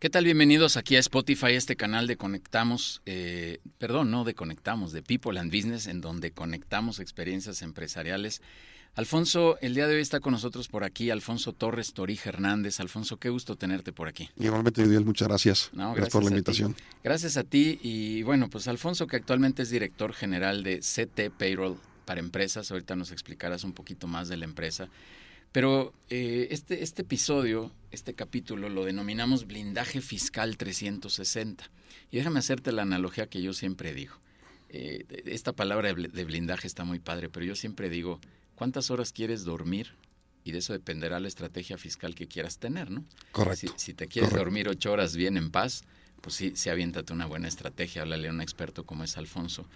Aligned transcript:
¿Qué 0.00 0.08
tal? 0.08 0.24
Bienvenidos 0.24 0.78
aquí 0.78 0.96
a 0.96 0.98
Spotify, 0.98 1.52
este 1.52 1.76
canal 1.76 2.06
de 2.06 2.16
Conectamos, 2.16 3.02
eh, 3.04 3.60
perdón, 3.76 4.10
no 4.10 4.24
de 4.24 4.32
Conectamos, 4.32 4.92
de 4.92 5.02
People 5.02 5.38
and 5.38 5.54
Business, 5.54 5.86
en 5.86 6.00
donde 6.00 6.30
conectamos 6.30 7.00
experiencias 7.00 7.60
empresariales. 7.60 8.40
Alfonso, 8.94 9.58
el 9.60 9.74
día 9.74 9.86
de 9.86 9.96
hoy 9.96 10.00
está 10.00 10.20
con 10.20 10.32
nosotros 10.32 10.68
por 10.68 10.84
aquí 10.84 11.10
Alfonso 11.10 11.52
Torres 11.52 11.92
Torija 11.92 12.30
Hernández. 12.30 12.80
Alfonso, 12.80 13.18
qué 13.18 13.28
gusto 13.28 13.56
tenerte 13.56 13.92
por 13.92 14.08
aquí. 14.08 14.30
Igualmente, 14.38 14.88
Dios, 14.88 15.04
muchas 15.04 15.28
gracias. 15.28 15.70
gracias, 15.74 16.08
por 16.08 16.24
la 16.24 16.30
invitación. 16.30 16.74
Gracias 17.04 17.36
a 17.36 17.44
ti. 17.44 17.78
Y 17.82 18.22
bueno, 18.22 18.48
pues 18.48 18.68
Alfonso, 18.68 19.06
que 19.06 19.16
actualmente 19.16 19.60
es 19.60 19.68
director 19.68 20.14
general 20.14 20.62
de 20.62 20.78
CT 20.78 21.30
Payroll 21.38 21.76
para 22.06 22.20
empresas, 22.20 22.70
ahorita 22.70 22.96
nos 22.96 23.12
explicarás 23.12 23.64
un 23.64 23.74
poquito 23.74 24.06
más 24.06 24.30
de 24.30 24.38
la 24.38 24.46
empresa. 24.46 24.88
Pero 25.52 25.92
eh, 26.08 26.48
este, 26.50 26.82
este 26.82 27.02
episodio, 27.02 27.72
este 27.90 28.14
capítulo, 28.14 28.68
lo 28.68 28.84
denominamos 28.84 29.46
blindaje 29.46 30.00
fiscal 30.00 30.56
360. 30.56 31.70
Y 32.10 32.16
déjame 32.16 32.38
hacerte 32.38 32.72
la 32.72 32.82
analogía 32.82 33.28
que 33.28 33.42
yo 33.42 33.52
siempre 33.52 33.92
digo. 33.92 34.14
Eh, 34.68 35.04
esta 35.26 35.52
palabra 35.52 35.92
de 35.92 36.24
blindaje 36.24 36.66
está 36.66 36.84
muy 36.84 37.00
padre, 37.00 37.28
pero 37.28 37.44
yo 37.44 37.56
siempre 37.56 37.90
digo, 37.90 38.20
¿cuántas 38.54 38.90
horas 38.90 39.12
quieres 39.12 39.44
dormir? 39.44 39.94
Y 40.44 40.52
de 40.52 40.58
eso 40.58 40.72
dependerá 40.72 41.18
la 41.18 41.28
estrategia 41.28 41.76
fiscal 41.76 42.14
que 42.14 42.28
quieras 42.28 42.58
tener, 42.58 42.90
¿no? 42.90 43.04
Correcto. 43.32 43.74
Si, 43.76 43.92
te 43.94 44.06
quieres 44.06 44.32
dormir 44.32 44.68
ocho 44.68 44.92
horas 44.92 45.16
bien 45.16 45.36
en 45.36 45.50
paz, 45.50 45.82
pues 46.20 46.36
sí, 46.36 46.52
sí 46.54 46.70
aviéntate 46.70 47.12
una 47.12 47.26
buena 47.26 47.48
estrategia, 47.48 48.02
háblale 48.02 48.28
a 48.28 48.30
un 48.30 48.40
experto 48.40 48.84
como 48.84 49.04
es 49.04 49.16
Alfonso. 49.16 49.66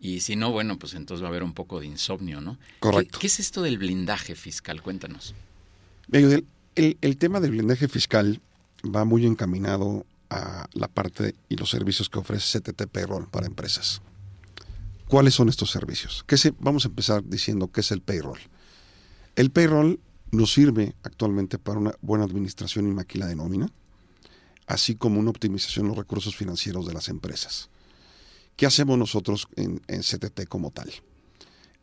Y 0.00 0.20
si 0.20 0.36
no, 0.36 0.52
bueno, 0.52 0.78
pues 0.78 0.94
entonces 0.94 1.22
va 1.22 1.28
a 1.28 1.30
haber 1.30 1.42
un 1.42 1.54
poco 1.54 1.80
de 1.80 1.86
insomnio, 1.86 2.40
¿no? 2.40 2.58
Correcto. 2.80 3.18
¿Qué, 3.18 3.26
es 3.26 3.40
esto 3.40 3.62
del 3.62 3.78
blindaje 3.78 4.34
fiscal? 4.34 4.80
Cuéntanos. 4.82 5.34
El, 6.12 6.46
el, 6.74 7.16
tema 7.16 7.40
del 7.40 7.50
blindaje 7.50 7.88
fiscal 7.88 8.40
va 8.84 9.04
muy 9.04 9.26
encaminado 9.26 10.06
a 10.30 10.68
la 10.72 10.88
parte 10.88 11.34
y 11.48 11.56
los 11.56 11.70
servicios 11.70 12.08
que 12.08 12.18
ofrece 12.18 12.60
CTT 12.60 12.86
Payroll 12.86 13.28
para 13.28 13.46
empresas. 13.46 14.00
¿Cuáles 15.08 15.34
son 15.34 15.48
estos 15.48 15.70
servicios? 15.70 16.22
¿Qué 16.26 16.36
se, 16.36 16.52
vamos 16.60 16.84
a 16.84 16.88
empezar 16.88 17.24
diciendo 17.24 17.68
qué 17.68 17.80
es 17.80 17.90
el 17.92 18.02
payroll. 18.02 18.38
El 19.36 19.50
payroll 19.50 20.00
nos 20.30 20.52
sirve 20.52 20.94
actualmente 21.02 21.58
para 21.58 21.78
una 21.78 21.94
buena 22.02 22.24
administración 22.24 22.86
y 22.86 22.92
maquila 22.92 23.26
de 23.26 23.34
nómina, 23.34 23.70
así 24.66 24.96
como 24.96 25.18
una 25.18 25.30
optimización 25.30 25.86
de 25.86 25.88
los 25.88 25.98
recursos 25.98 26.36
financieros 26.36 26.86
de 26.86 26.92
las 26.92 27.08
empresas. 27.08 27.70
¿Qué 28.58 28.66
hacemos 28.66 28.98
nosotros 28.98 29.46
en, 29.54 29.78
CTT 29.78 30.48
como 30.48 30.72
tal? 30.72 30.92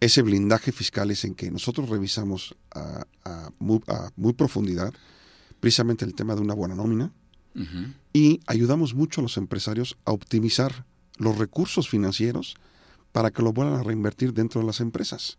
Ese 0.02 0.22
blindaje 0.22 0.74
fiscal 0.74 1.10
es 1.10 1.24
en 1.24 1.34
que 1.34 1.50
nosotros 1.50 1.88
revisamos 1.88 2.54
a, 2.76 3.06
muy, 3.60 4.34
profundidad 4.34 4.94
precisamente 5.62 6.04
el 6.04 6.14
tema 6.14 6.36
de 6.36 6.42
una 6.42 6.54
buena 6.54 6.76
nómina 6.76 7.14
y 8.12 8.42
ayudamos 8.46 8.94
mucho 8.94 9.22
a 9.22 9.24
los 9.24 9.38
empresarios 9.38 9.98
a 10.04 10.12
optimizar 10.12 10.86
los 11.18 11.38
recursos 11.38 11.88
financieros 11.88 12.56
para 13.14 13.32
que 13.32 13.42
lo 13.42 13.54
vuelvan 13.54 13.80
a 13.80 13.84
reinvertir 13.84 14.34
dentro 14.34 14.60
de 14.60 14.68
las 14.68 14.82
empresas. 14.82 15.38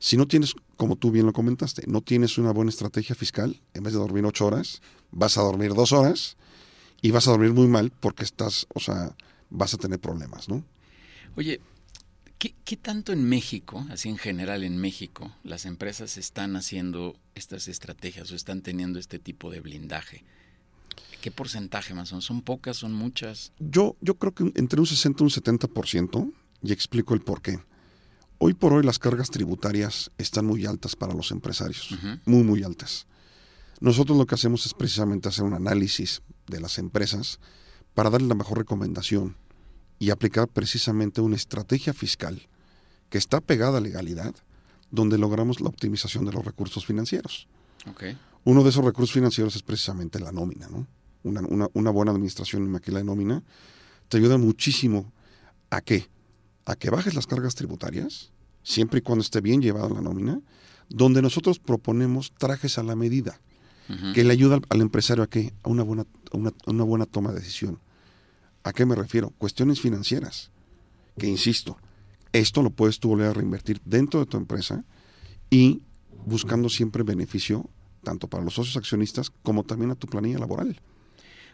Si 0.00 0.16
no 0.16 0.26
tienes, 0.26 0.56
como 0.76 0.96
tú 0.96 1.12
bien 1.12 1.26
lo 1.26 1.32
comentaste, 1.32 1.84
no 1.86 2.00
tienes 2.00 2.36
una 2.36 2.50
buena 2.50 2.70
estrategia 2.70 3.14
fiscal, 3.14 3.62
en 3.74 3.84
vez 3.84 3.92
de 3.92 4.00
dormir 4.00 4.24
ocho 4.24 4.46
horas, 4.46 4.82
vas 5.12 5.38
a 5.38 5.42
dormir 5.42 5.72
dos 5.72 5.92
horas 5.92 6.36
y 7.00 7.12
vas 7.12 7.28
a 7.28 7.30
dormir 7.30 7.52
muy 7.52 7.68
mal 7.68 7.92
porque 8.00 8.24
estás, 8.24 8.66
o 8.74 8.80
sea, 8.80 9.14
vas 9.54 9.74
a 9.74 9.78
tener 9.78 10.00
problemas, 10.00 10.48
¿no? 10.48 10.64
Oye, 11.36 11.60
¿qué, 12.38 12.76
tanto 12.76 13.12
en 13.12 13.24
México, 13.24 13.86
así 13.90 14.08
en 14.08 14.18
general 14.18 14.64
en 14.64 14.76
México, 14.76 15.32
las 15.42 15.64
empresas 15.64 16.16
están 16.16 16.56
haciendo 16.56 17.16
estas 17.34 17.68
estrategias 17.68 18.30
o 18.30 18.36
están 18.36 18.62
teniendo 18.62 18.98
este 18.98 19.18
tipo 19.18 19.50
de 19.50 19.60
blindaje? 19.60 20.24
¿Qué 21.20 21.30
porcentaje 21.30 21.94
más 21.94 22.10
son? 22.10 22.20
¿Son 22.20 22.42
pocas? 22.42 22.76
¿Son 22.76 22.92
muchas? 22.92 23.52
Yo, 23.58 23.96
yo 24.00 24.16
creo 24.16 24.34
que 24.34 24.52
entre 24.56 24.80
un 24.80 24.86
60 24.86 25.22
y 25.22 25.24
un 25.24 25.30
70%, 25.30 26.32
y 26.62 26.72
explico 26.72 27.14
el 27.14 27.20
por 27.20 27.40
qué. 27.40 27.58
Hoy 28.38 28.54
por 28.54 28.72
hoy 28.72 28.82
las 28.82 28.98
cargas 28.98 29.30
tributarias 29.30 30.10
están 30.18 30.44
muy 30.44 30.66
altas 30.66 30.96
para 30.96 31.14
los 31.14 31.30
empresarios, 31.30 31.96
muy, 32.26 32.42
muy 32.42 32.62
altas. 32.62 33.06
Nosotros 33.80 34.18
lo 34.18 34.26
que 34.26 34.34
hacemos 34.34 34.66
es 34.66 34.74
precisamente 34.74 35.28
hacer 35.28 35.44
un 35.44 35.54
análisis 35.54 36.22
de 36.46 36.60
las 36.60 36.78
empresas 36.78 37.38
para 37.94 38.10
darle 38.10 38.28
la 38.28 38.34
mejor 38.34 38.58
recomendación 38.58 39.36
y 39.98 40.10
aplicar 40.10 40.48
precisamente 40.48 41.20
una 41.20 41.36
estrategia 41.36 41.92
fiscal 41.92 42.48
que 43.10 43.18
está 43.18 43.40
pegada 43.40 43.78
a 43.78 43.80
legalidad, 43.80 44.34
donde 44.90 45.18
logramos 45.18 45.60
la 45.60 45.68
optimización 45.68 46.24
de 46.24 46.32
los 46.32 46.44
recursos 46.44 46.84
financieros. 46.86 47.46
Uno 48.44 48.62
de 48.62 48.70
esos 48.70 48.84
recursos 48.84 49.12
financieros 49.12 49.56
es 49.56 49.62
precisamente 49.62 50.18
la 50.20 50.32
nómina, 50.32 50.68
¿no? 50.68 50.86
Una, 51.22 51.90
buena 51.90 52.12
administración 52.12 52.64
y 52.64 52.68
maquila 52.68 52.98
de 52.98 53.04
nómina 53.04 53.42
te 54.08 54.18
ayuda 54.18 54.36
muchísimo 54.36 55.10
a 55.70 55.80
qué? 55.80 56.08
A 56.66 56.76
que 56.76 56.90
bajes 56.90 57.14
las 57.14 57.26
cargas 57.26 57.54
tributarias, 57.54 58.30
siempre 58.62 58.98
y 58.98 59.02
cuando 59.02 59.22
esté 59.22 59.40
bien 59.40 59.62
llevada 59.62 59.88
la 59.88 60.02
nómina, 60.02 60.40
donde 60.90 61.22
nosotros 61.22 61.58
proponemos 61.58 62.32
trajes 62.36 62.76
a 62.76 62.82
la 62.82 62.94
medida, 62.94 63.40
que 64.14 64.24
le 64.24 64.32
ayuda 64.32 64.60
al, 64.70 64.80
empresario 64.80 65.24
a 65.24 65.26
qué? 65.28 65.52
A 65.62 65.68
una 65.68 65.82
buena, 65.82 66.06
una 66.32 66.84
buena 66.84 67.06
toma 67.06 67.32
de 67.32 67.40
decisión. 67.40 67.78
¿A 68.64 68.72
qué 68.72 68.86
me 68.86 68.94
refiero? 68.94 69.30
Cuestiones 69.38 69.80
financieras. 69.80 70.50
Que 71.18 71.26
insisto, 71.26 71.78
esto 72.32 72.62
lo 72.62 72.70
puedes 72.70 72.98
tú 72.98 73.10
volver 73.10 73.28
a 73.28 73.32
reinvertir 73.34 73.80
dentro 73.84 74.20
de 74.20 74.26
tu 74.26 74.36
empresa 74.36 74.84
y 75.50 75.82
buscando 76.26 76.68
siempre 76.68 77.04
beneficio 77.04 77.70
tanto 78.02 78.28
para 78.28 78.42
los 78.42 78.54
socios 78.54 78.76
accionistas 78.76 79.30
como 79.30 79.64
también 79.64 79.90
a 79.90 79.94
tu 79.94 80.06
planilla 80.06 80.38
laboral. 80.38 80.80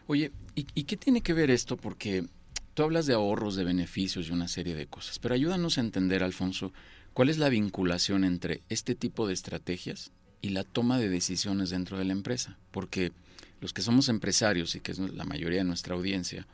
Oye, 0.07 0.31
¿y, 0.55 0.83
qué 0.83 0.97
tiene 0.97 1.21
que 1.21 1.33
ver 1.33 1.51
esto? 1.51 1.77
Porque 1.77 2.25
tú 2.73 2.83
hablas 2.83 3.05
de 3.05 3.13
ahorros, 3.13 3.55
de 3.55 3.63
beneficios 3.63 4.27
y 4.27 4.31
una 4.31 4.47
serie 4.47 4.75
de 4.75 4.87
cosas, 4.87 5.19
pero 5.19 5.35
ayúdanos 5.35 5.77
a 5.77 5.81
entender, 5.81 6.23
Alfonso, 6.23 6.73
cuál 7.13 7.29
es 7.29 7.37
la 7.37 7.49
vinculación 7.49 8.23
entre 8.23 8.61
este 8.69 8.95
tipo 8.95 9.27
de 9.27 9.33
estrategias 9.33 10.11
y 10.41 10.49
la 10.49 10.63
toma 10.63 10.97
de 10.97 11.09
decisiones 11.09 11.69
dentro 11.69 11.97
de 11.97 12.05
la 12.05 12.13
empresa. 12.13 12.57
Porque 12.71 13.11
los 13.61 13.73
que 13.73 13.81
somos 13.81 14.09
empresarios 14.09 14.75
y 14.75 14.79
que 14.79 14.91
es 14.91 14.99
la 14.99 15.23
mayoría 15.23 15.59
de 15.59 15.65
nuestra 15.65 15.95
audiencia, 15.95 16.47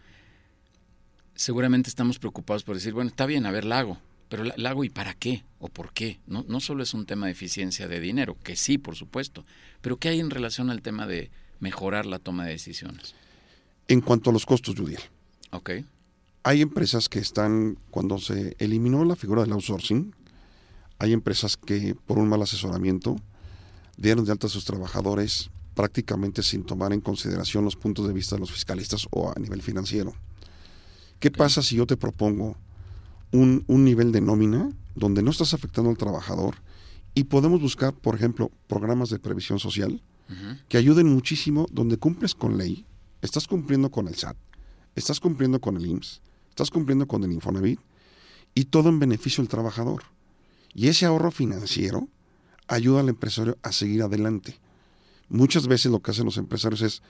seguramente 1.37 1.89
estamos 1.89 2.19
preocupados 2.19 2.63
por 2.63 2.75
decir, 2.75 2.93
bueno, 2.93 3.09
está 3.09 3.25
bien, 3.25 3.45
a 3.45 3.51
ver, 3.51 3.63
la 3.63 3.79
hago, 3.79 3.97
pero 4.27 4.43
la, 4.43 4.69
hago 4.69 4.83
y 4.83 4.89
para 4.89 5.13
qué 5.13 5.45
o 5.59 5.69
por 5.69 5.93
qué. 5.93 6.19
No, 6.27 6.43
no 6.47 6.59
solo 6.59 6.83
es 6.83 6.93
un 6.93 7.05
tema 7.05 7.27
de 7.27 7.31
eficiencia 7.31 7.87
de 7.87 7.99
dinero, 7.99 8.35
que 8.43 8.55
sí, 8.55 8.77
por 8.77 8.95
supuesto, 8.95 9.45
pero 9.81 9.97
¿qué 9.97 10.09
hay 10.09 10.19
en 10.19 10.29
relación 10.29 10.69
al 10.69 10.81
tema 10.81 11.07
de 11.07 11.31
mejorar 11.59 12.05
la 12.05 12.19
toma 12.19 12.45
de 12.45 12.51
decisiones? 12.51 13.15
En 13.87 14.01
cuanto 14.01 14.31
a 14.31 14.33
los 14.33 14.45
costos, 14.45 14.75
Judiel. 14.75 15.01
Ok. 15.51 15.71
Hay 16.43 16.61
empresas 16.61 17.07
que 17.07 17.19
están, 17.19 17.77
cuando 17.91 18.17
se 18.19 18.55
eliminó 18.59 19.05
la 19.05 19.15
figura 19.15 19.43
del 19.43 19.53
outsourcing, 19.53 20.13
hay 20.99 21.13
empresas 21.13 21.57
que 21.57 21.95
por 21.95 22.17
un 22.17 22.27
mal 22.27 22.41
asesoramiento 22.41 23.15
dieron 23.97 24.25
de 24.25 24.31
alta 24.31 24.47
a 24.47 24.49
sus 24.49 24.65
trabajadores 24.65 25.49
prácticamente 25.75 26.41
sin 26.41 26.63
tomar 26.63 26.91
en 26.91 27.01
consideración 27.01 27.63
los 27.63 27.75
puntos 27.75 28.07
de 28.07 28.13
vista 28.13 28.35
de 28.35 28.39
los 28.39 28.51
fiscalistas 28.51 29.07
o 29.11 29.29
a 29.29 29.39
nivel 29.39 29.61
financiero. 29.61 30.15
¿Qué 31.19 31.31
pasa 31.31 31.61
si 31.61 31.75
yo 31.75 31.87
te 31.87 31.97
propongo 31.97 32.57
un, 33.31 33.65
nivel 33.67 34.11
de 34.11 34.21
nómina 34.21 34.69
donde 34.95 35.21
no 35.23 35.31
estás 35.31 35.53
afectando 35.53 35.89
al 35.89 35.97
trabajador 35.97 36.55
y 37.13 37.25
podemos 37.25 37.61
buscar, 37.61 37.93
por 37.93 38.15
ejemplo, 38.15 38.51
programas 38.67 39.09
de 39.09 39.19
previsión 39.19 39.59
social 39.59 40.01
que 40.67 40.77
ayuden 40.77 41.07
muchísimo 41.07 41.67
donde 41.71 41.97
cumples 41.97 42.35
con 42.35 42.57
ley, 42.57 42.85
estás 43.21 43.47
cumpliendo 43.47 43.89
con 43.89 44.07
el 44.07 44.15
SAT, 44.15 44.35
estás 44.95 45.19
cumpliendo 45.19 45.61
con 45.61 45.77
el 45.77 45.85
IMSS, 45.85 46.21
estás 46.49 46.69
cumpliendo 46.69 47.07
con 47.07 47.23
el 47.23 47.31
Infonavit 47.31 47.79
y 48.53 48.65
todo 48.65 48.89
en 48.89 48.99
beneficio 48.99 49.41
del 49.41 49.49
trabajador. 49.49 50.03
Y 50.73 50.89
ese 50.89 51.05
ahorro 51.05 51.31
financiero 51.31 52.07
ayuda 52.67 52.99
al 52.99 53.09
empresario 53.09 53.57
a 53.63 53.71
seguir 53.71 54.03
adelante. 54.03 54.59
Muchas 55.29 55.67
veces 55.67 55.91
lo 55.91 56.01
que 56.01 56.11
hacen 56.11 56.25
los 56.25 56.37
empresarios 56.37 56.81
es, 56.81 57.01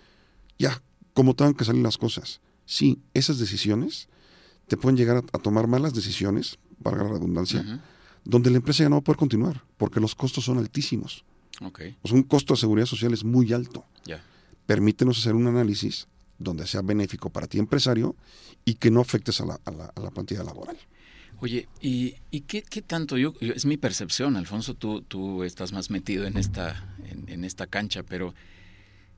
ya, 0.59 0.81
como 1.13 1.35
tengan 1.35 1.53
que 1.53 1.65
salir 1.65 1.81
las 1.81 1.97
cosas. 1.97 2.39
Sí, 2.67 2.99
esas 3.13 3.39
decisiones 3.39 4.09
te 4.67 4.75
pueden 4.75 4.97
llegar 4.97 5.23
a, 5.31 5.39
tomar 5.39 5.67
malas 5.67 5.93
decisiones, 5.93 6.59
valga 6.79 7.05
la 7.05 7.11
redundancia, 7.11 7.81
donde 8.25 8.51
la 8.51 8.57
empresa 8.57 8.83
ya 8.83 8.89
no 8.89 8.97
va 8.97 8.99
a 8.99 9.03
poder 9.03 9.17
continuar, 9.17 9.63
porque 9.77 10.01
los 10.01 10.13
costos 10.13 10.43
son 10.43 10.59
altísimos. 10.59 11.23
Okay. 11.59 11.97
un 12.11 12.21
costo 12.21 12.53
de 12.53 12.59
seguridad 12.59 12.85
social 12.85 13.13
es 13.13 13.23
muy 13.23 13.51
alto. 13.53 13.85
Permítenos 14.67 15.17
hacer 15.17 15.33
un 15.33 15.47
análisis 15.47 16.07
donde 16.37 16.67
sea 16.67 16.81
benéfico 16.81 17.29
para 17.29 17.47
ti 17.47 17.57
empresario 17.57 18.15
y 18.65 18.75
que 18.75 18.91
no 18.91 18.99
afectes 18.99 19.39
a 19.39 19.45
la, 19.45 19.59
a 19.63 20.01
la, 20.01 20.11
plantilla 20.11 20.43
laboral. 20.43 20.77
Oye, 21.39 21.69
¿y, 21.81 22.15
y 22.31 22.41
qué, 22.41 22.63
qué, 22.63 22.81
tanto? 22.81 23.17
Yo, 23.17 23.33
es 23.39 23.65
mi 23.65 23.77
percepción, 23.77 24.35
Alfonso, 24.35 24.73
tú, 24.73 25.01
tú 25.03 25.43
estás 25.43 25.71
más 25.71 25.89
metido 25.89 26.27
en 26.27 26.35
esta, 26.35 26.95
en 27.27 27.45
esta 27.45 27.65
cancha, 27.65 28.03
pero 28.03 28.33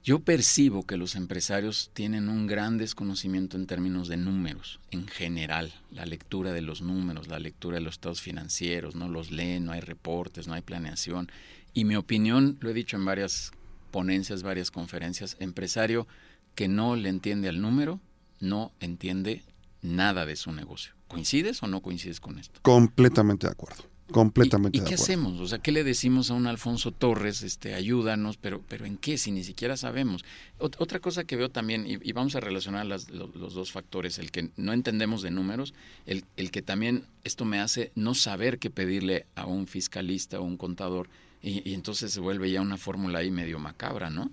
yo 0.03 0.19
percibo 0.19 0.83
que 0.85 0.97
los 0.97 1.15
empresarios 1.15 1.91
tienen 1.93 2.29
un 2.29 2.47
gran 2.47 2.77
desconocimiento 2.77 3.57
en 3.57 3.67
términos 3.67 4.07
de 4.07 4.17
números, 4.17 4.79
en 4.91 5.07
general, 5.07 5.73
la 5.91 6.05
lectura 6.05 6.53
de 6.53 6.61
los 6.61 6.81
números, 6.81 7.27
la 7.27 7.39
lectura 7.39 7.75
de 7.75 7.81
los 7.81 7.95
estados 7.95 8.21
financieros, 8.21 8.95
no 8.95 9.09
los 9.09 9.31
leen, 9.31 9.65
no 9.65 9.73
hay 9.73 9.81
reportes, 9.81 10.47
no 10.47 10.53
hay 10.53 10.61
planeación. 10.61 11.29
Y 11.73 11.85
mi 11.85 11.95
opinión, 11.95 12.57
lo 12.61 12.69
he 12.69 12.73
dicho 12.73 12.95
en 12.95 13.05
varias 13.05 13.51
ponencias, 13.91 14.41
varias 14.41 14.71
conferencias, 14.71 15.35
empresario 15.39 16.07
que 16.55 16.67
no 16.67 16.95
le 16.95 17.09
entiende 17.09 17.49
al 17.49 17.61
número, 17.61 17.99
no 18.39 18.71
entiende 18.79 19.43
nada 19.81 20.25
de 20.25 20.35
su 20.35 20.51
negocio. 20.51 20.93
¿Coincides 21.07 21.61
o 21.63 21.67
no 21.67 21.81
coincides 21.81 22.19
con 22.19 22.37
esto? 22.39 22.59
Completamente 22.61 23.47
de 23.47 23.51
acuerdo. 23.51 23.83
Completamente. 24.11 24.77
¿Y, 24.77 24.81
qué 24.81 24.95
hacemos? 24.95 25.39
O 25.39 25.47
sea, 25.47 25.59
¿qué 25.59 25.71
le 25.71 25.83
decimos 25.83 26.31
a 26.31 26.33
un 26.33 26.47
Alfonso 26.47 26.91
Torres? 26.91 27.43
Este, 27.43 27.75
ayúdanos, 27.75 28.37
pero, 28.37 28.61
pero 28.67 28.85
¿en 28.85 28.97
qué? 28.97 29.17
Si 29.17 29.31
ni 29.31 29.43
siquiera 29.43 29.77
sabemos. 29.77 30.25
otra 30.57 30.99
cosa 30.99 31.23
que 31.23 31.35
veo 31.35 31.49
también, 31.49 31.85
y, 31.87 32.11
vamos 32.13 32.35
a 32.35 32.39
relacionar 32.39 32.85
los, 32.85 33.07
dos 33.07 33.71
factores, 33.71 34.17
el 34.17 34.31
que 34.31 34.49
no 34.57 34.73
entendemos 34.73 35.21
de 35.21 35.31
números, 35.31 35.73
el, 36.05 36.25
el, 36.37 36.51
que 36.51 36.61
también 36.61 37.03
esto 37.23 37.45
me 37.45 37.59
hace 37.59 37.91
no 37.95 38.15
saber 38.15 38.59
qué 38.59 38.69
pedirle 38.69 39.25
a 39.35 39.45
un 39.45 39.67
fiscalista 39.67 40.39
o 40.39 40.43
un 40.43 40.57
contador, 40.57 41.09
y, 41.41 41.73
entonces 41.73 42.11
se 42.11 42.19
vuelve 42.19 42.51
ya 42.51 42.61
una 42.61 42.77
fórmula 42.77 43.19
ahí 43.19 43.31
medio 43.31 43.59
macabra, 43.59 44.09
¿no? 44.09 44.29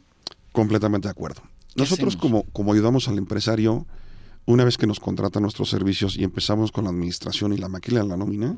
Completamente 0.53 1.09
de 1.09 1.13
acuerdo. 1.13 1.43
Nosotros 1.77 2.17
como, 2.17 2.45
como 2.45 2.73
ayudamos 2.73 3.09
al 3.09 3.19
empresario, 3.19 3.87
una 4.47 4.65
vez 4.65 4.79
que 4.79 4.87
nos 4.87 4.99
contrata 4.99 5.39
nuestros 5.41 5.69
servicios 5.69 6.17
y 6.17 6.25
empezamos 6.25 6.73
con 6.73 6.85
la 6.85 6.91
administración 6.91 7.53
y 7.53 7.59
la 7.59 7.69
maquila 7.69 8.01
de 8.01 8.09
la 8.09 8.17
nómina, 8.17 8.57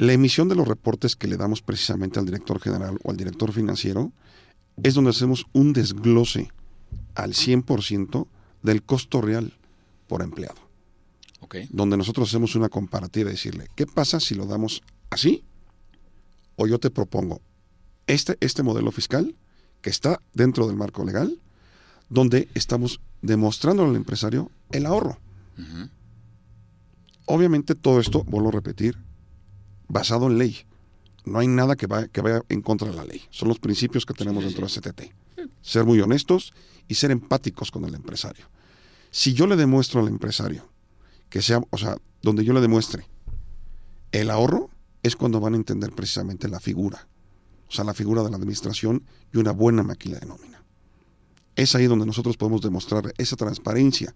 la 0.00 0.14
emisión 0.14 0.48
de 0.48 0.54
los 0.54 0.66
reportes 0.66 1.14
que 1.14 1.28
le 1.28 1.36
damos 1.36 1.60
precisamente 1.60 2.18
al 2.18 2.24
director 2.24 2.58
general 2.58 2.96
o 3.02 3.10
al 3.10 3.18
director 3.18 3.52
financiero 3.52 4.12
es 4.82 4.94
donde 4.94 5.10
hacemos 5.10 5.44
un 5.52 5.74
desglose 5.74 6.50
al 7.14 7.34
100% 7.34 8.26
del 8.62 8.82
costo 8.82 9.20
real 9.20 9.52
por 10.08 10.22
empleado. 10.22 10.56
Donde 11.68 11.98
nosotros 11.98 12.30
hacemos 12.30 12.54
una 12.54 12.70
comparativa 12.70 13.28
y 13.28 13.34
decirle, 13.34 13.66
¿qué 13.74 13.86
pasa 13.86 14.20
si 14.20 14.34
lo 14.34 14.46
damos 14.46 14.82
así? 15.10 15.44
O 16.56 16.66
yo 16.66 16.78
te 16.78 16.88
propongo 16.88 17.42
este, 18.06 18.38
este 18.40 18.62
modelo 18.62 18.92
fiscal 18.92 19.36
que 19.82 19.90
está 19.90 20.22
dentro 20.32 20.66
del 20.66 20.76
marco 20.76 21.04
legal, 21.04 21.38
donde 22.08 22.48
estamos 22.54 23.02
demostrando 23.20 23.84
al 23.84 23.96
empresario 23.96 24.50
el 24.72 24.86
ahorro. 24.86 25.18
Obviamente 27.26 27.74
todo 27.74 28.00
esto, 28.00 28.24
vuelvo 28.24 28.48
a 28.48 28.52
repetir, 28.52 28.96
basado 29.90 30.28
en 30.28 30.38
ley. 30.38 30.56
No 31.24 31.38
hay 31.38 31.48
nada 31.48 31.76
que, 31.76 31.86
vaya, 31.86 32.08
que 32.08 32.22
vaya 32.22 32.42
en 32.48 32.62
contra 32.62 32.88
de 32.88 32.96
la 32.96 33.04
ley. 33.04 33.22
Son 33.30 33.48
los 33.48 33.58
principios 33.58 34.06
que 34.06 34.14
tenemos 34.14 34.44
dentro 34.44 34.66
de 34.66 34.72
CTT. 34.72 35.12
Ser 35.60 35.84
muy 35.84 36.00
honestos 36.00 36.54
y 36.88 36.94
ser 36.94 37.10
empáticos 37.10 37.70
con 37.70 37.84
el 37.84 37.94
empresario. 37.94 38.46
Si 39.10 39.34
yo 39.34 39.46
le 39.46 39.56
demuestro 39.56 40.00
al 40.00 40.08
empresario 40.08 40.68
que 41.28 41.42
sea, 41.42 41.60
o 41.70 41.78
sea, 41.78 41.96
donde 42.22 42.44
yo 42.44 42.52
le 42.52 42.60
demuestre 42.60 43.06
el 44.12 44.30
ahorro, 44.30 44.70
es 45.02 45.16
cuando 45.16 45.40
van 45.40 45.54
a 45.54 45.56
entender 45.56 45.92
precisamente 45.92 46.48
la 46.48 46.60
figura. 46.60 47.08
O 47.68 47.72
sea, 47.72 47.84
la 47.84 47.94
figura 47.94 48.22
de 48.22 48.30
la 48.30 48.36
administración 48.36 49.04
y 49.32 49.38
una 49.38 49.52
buena 49.52 49.82
maquila 49.82 50.18
de 50.18 50.26
nómina. 50.26 50.62
Es 51.56 51.74
ahí 51.74 51.86
donde 51.86 52.06
nosotros 52.06 52.36
podemos 52.36 52.62
demostrar 52.62 53.12
esa 53.18 53.36
transparencia 53.36 54.14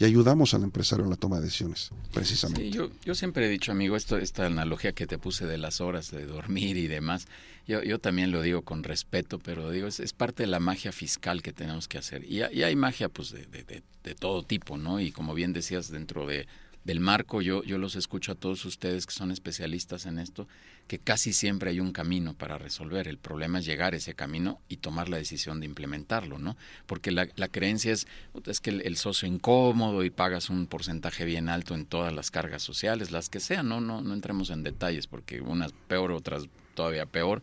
y 0.00 0.04
ayudamos 0.06 0.54
al 0.54 0.62
empresario 0.62 1.04
en 1.04 1.10
la 1.10 1.16
toma 1.16 1.36
de 1.36 1.42
decisiones, 1.42 1.90
precisamente. 2.14 2.70
Yo, 2.70 2.88
yo 3.04 3.14
siempre 3.14 3.44
he 3.44 3.48
dicho, 3.50 3.70
amigo, 3.70 3.96
esto, 3.96 4.16
esta 4.16 4.46
analogía 4.46 4.92
que 4.92 5.06
te 5.06 5.18
puse 5.18 5.44
de 5.44 5.58
las 5.58 5.82
horas 5.82 6.10
de 6.10 6.24
dormir 6.24 6.78
y 6.78 6.86
demás, 6.86 7.28
yo, 7.68 7.82
yo 7.82 7.98
también 7.98 8.32
lo 8.32 8.40
digo 8.40 8.62
con 8.62 8.82
respeto, 8.82 9.38
pero 9.38 9.70
digo, 9.70 9.86
es, 9.86 10.00
es 10.00 10.14
parte 10.14 10.44
de 10.44 10.46
la 10.46 10.58
magia 10.58 10.90
fiscal 10.90 11.42
que 11.42 11.52
tenemos 11.52 11.86
que 11.86 11.98
hacer. 11.98 12.24
Y, 12.24 12.38
y 12.38 12.62
hay 12.62 12.76
magia 12.76 13.10
pues 13.10 13.30
de, 13.30 13.44
de, 13.44 13.82
de, 14.02 14.14
todo 14.14 14.42
tipo, 14.42 14.78
¿no? 14.78 15.00
Y 15.00 15.12
como 15.12 15.34
bien 15.34 15.52
decías, 15.52 15.90
dentro 15.90 16.26
de 16.26 16.48
del 16.84 17.00
marco, 17.00 17.42
yo, 17.42 17.62
yo 17.62 17.78
los 17.78 17.94
escucho 17.94 18.32
a 18.32 18.34
todos 18.34 18.64
ustedes 18.64 19.06
que 19.06 19.12
son 19.12 19.30
especialistas 19.30 20.06
en 20.06 20.18
esto, 20.18 20.48
que 20.86 20.98
casi 20.98 21.32
siempre 21.32 21.70
hay 21.70 21.80
un 21.80 21.92
camino 21.92 22.34
para 22.34 22.58
resolver. 22.58 23.06
El 23.06 23.18
problema 23.18 23.58
es 23.58 23.66
llegar 23.66 23.92
a 23.92 23.98
ese 23.98 24.14
camino 24.14 24.60
y 24.68 24.78
tomar 24.78 25.08
la 25.08 25.18
decisión 25.18 25.60
de 25.60 25.66
implementarlo, 25.66 26.38
¿no? 26.38 26.56
Porque 26.86 27.10
la, 27.10 27.28
la 27.36 27.48
creencia 27.48 27.92
es, 27.92 28.06
es 28.46 28.60
que 28.60 28.70
el, 28.70 28.96
socio 28.96 29.28
incómodo 29.28 30.04
y 30.04 30.10
pagas 30.10 30.48
un 30.48 30.66
porcentaje 30.66 31.24
bien 31.24 31.48
alto 31.48 31.74
en 31.74 31.84
todas 31.84 32.12
las 32.14 32.30
cargas 32.30 32.62
sociales, 32.62 33.10
las 33.10 33.28
que 33.28 33.40
sean, 33.40 33.68
no, 33.68 33.80
no, 33.80 34.00
no 34.00 34.14
entremos 34.14 34.50
en 34.50 34.62
detalles, 34.62 35.06
porque 35.06 35.40
unas 35.40 35.72
peor, 35.86 36.12
otras 36.12 36.48
todavía 36.74 37.06
peor. 37.06 37.42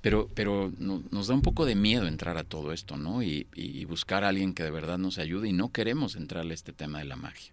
Pero, 0.00 0.28
pero 0.34 0.72
nos 0.78 1.28
da 1.28 1.34
un 1.34 1.42
poco 1.42 1.64
de 1.64 1.76
miedo 1.76 2.08
entrar 2.08 2.36
a 2.36 2.42
todo 2.42 2.72
esto, 2.72 2.96
¿no? 2.96 3.22
Y, 3.22 3.46
y 3.54 3.84
buscar 3.84 4.24
a 4.24 4.30
alguien 4.30 4.52
que 4.52 4.64
de 4.64 4.72
verdad 4.72 4.98
nos 4.98 5.18
ayude 5.18 5.48
y 5.48 5.52
no 5.52 5.70
queremos 5.70 6.16
entrar 6.16 6.44
a 6.44 6.52
este 6.52 6.72
tema 6.72 6.98
de 6.98 7.04
la 7.04 7.14
magia. 7.14 7.51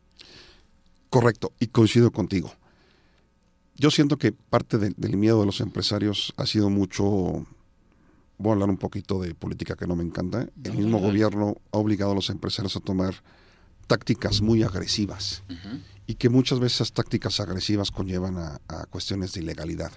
Correcto, 1.10 1.54
y 1.60 1.68
coincido 1.68 2.12
contigo. 2.12 2.52
Yo 3.76 3.90
siento 3.92 4.18
que 4.18 4.32
parte 4.32 4.78
del 4.78 5.18
miedo 5.18 5.40
de 5.40 5.46
los 5.46 5.62
empresarios 5.62 6.34
ha 6.38 6.46
sido 6.46 6.70
mucho, 6.70 7.04
voy 8.38 8.50
a 8.50 8.52
hablar 8.52 8.70
un 8.70 8.78
poquito 8.78 9.20
de 9.22 9.34
política 9.34 9.76
que 9.76 9.88
no 9.88 9.96
me 9.96 10.04
encanta, 10.04 10.48
el 10.64 10.74
mismo 10.74 11.00
gobierno 11.00 11.56
ha 11.72 11.78
obligado 11.78 12.12
a 12.12 12.16
los 12.16 12.30
empresarios 12.30 12.76
a 12.76 12.82
tomar 12.82 13.16
tácticas 13.88 14.42
muy 14.42 14.64
agresivas 14.64 15.44
y 16.06 16.16
que 16.16 16.30
muchas 16.30 16.60
veces 16.60 16.76
esas 16.76 16.92
tácticas 16.92 17.40
agresivas 17.40 17.90
conllevan 17.90 18.38
a, 18.38 18.86
cuestiones 18.90 19.32
de 19.34 19.42
ilegalidad 19.42 19.94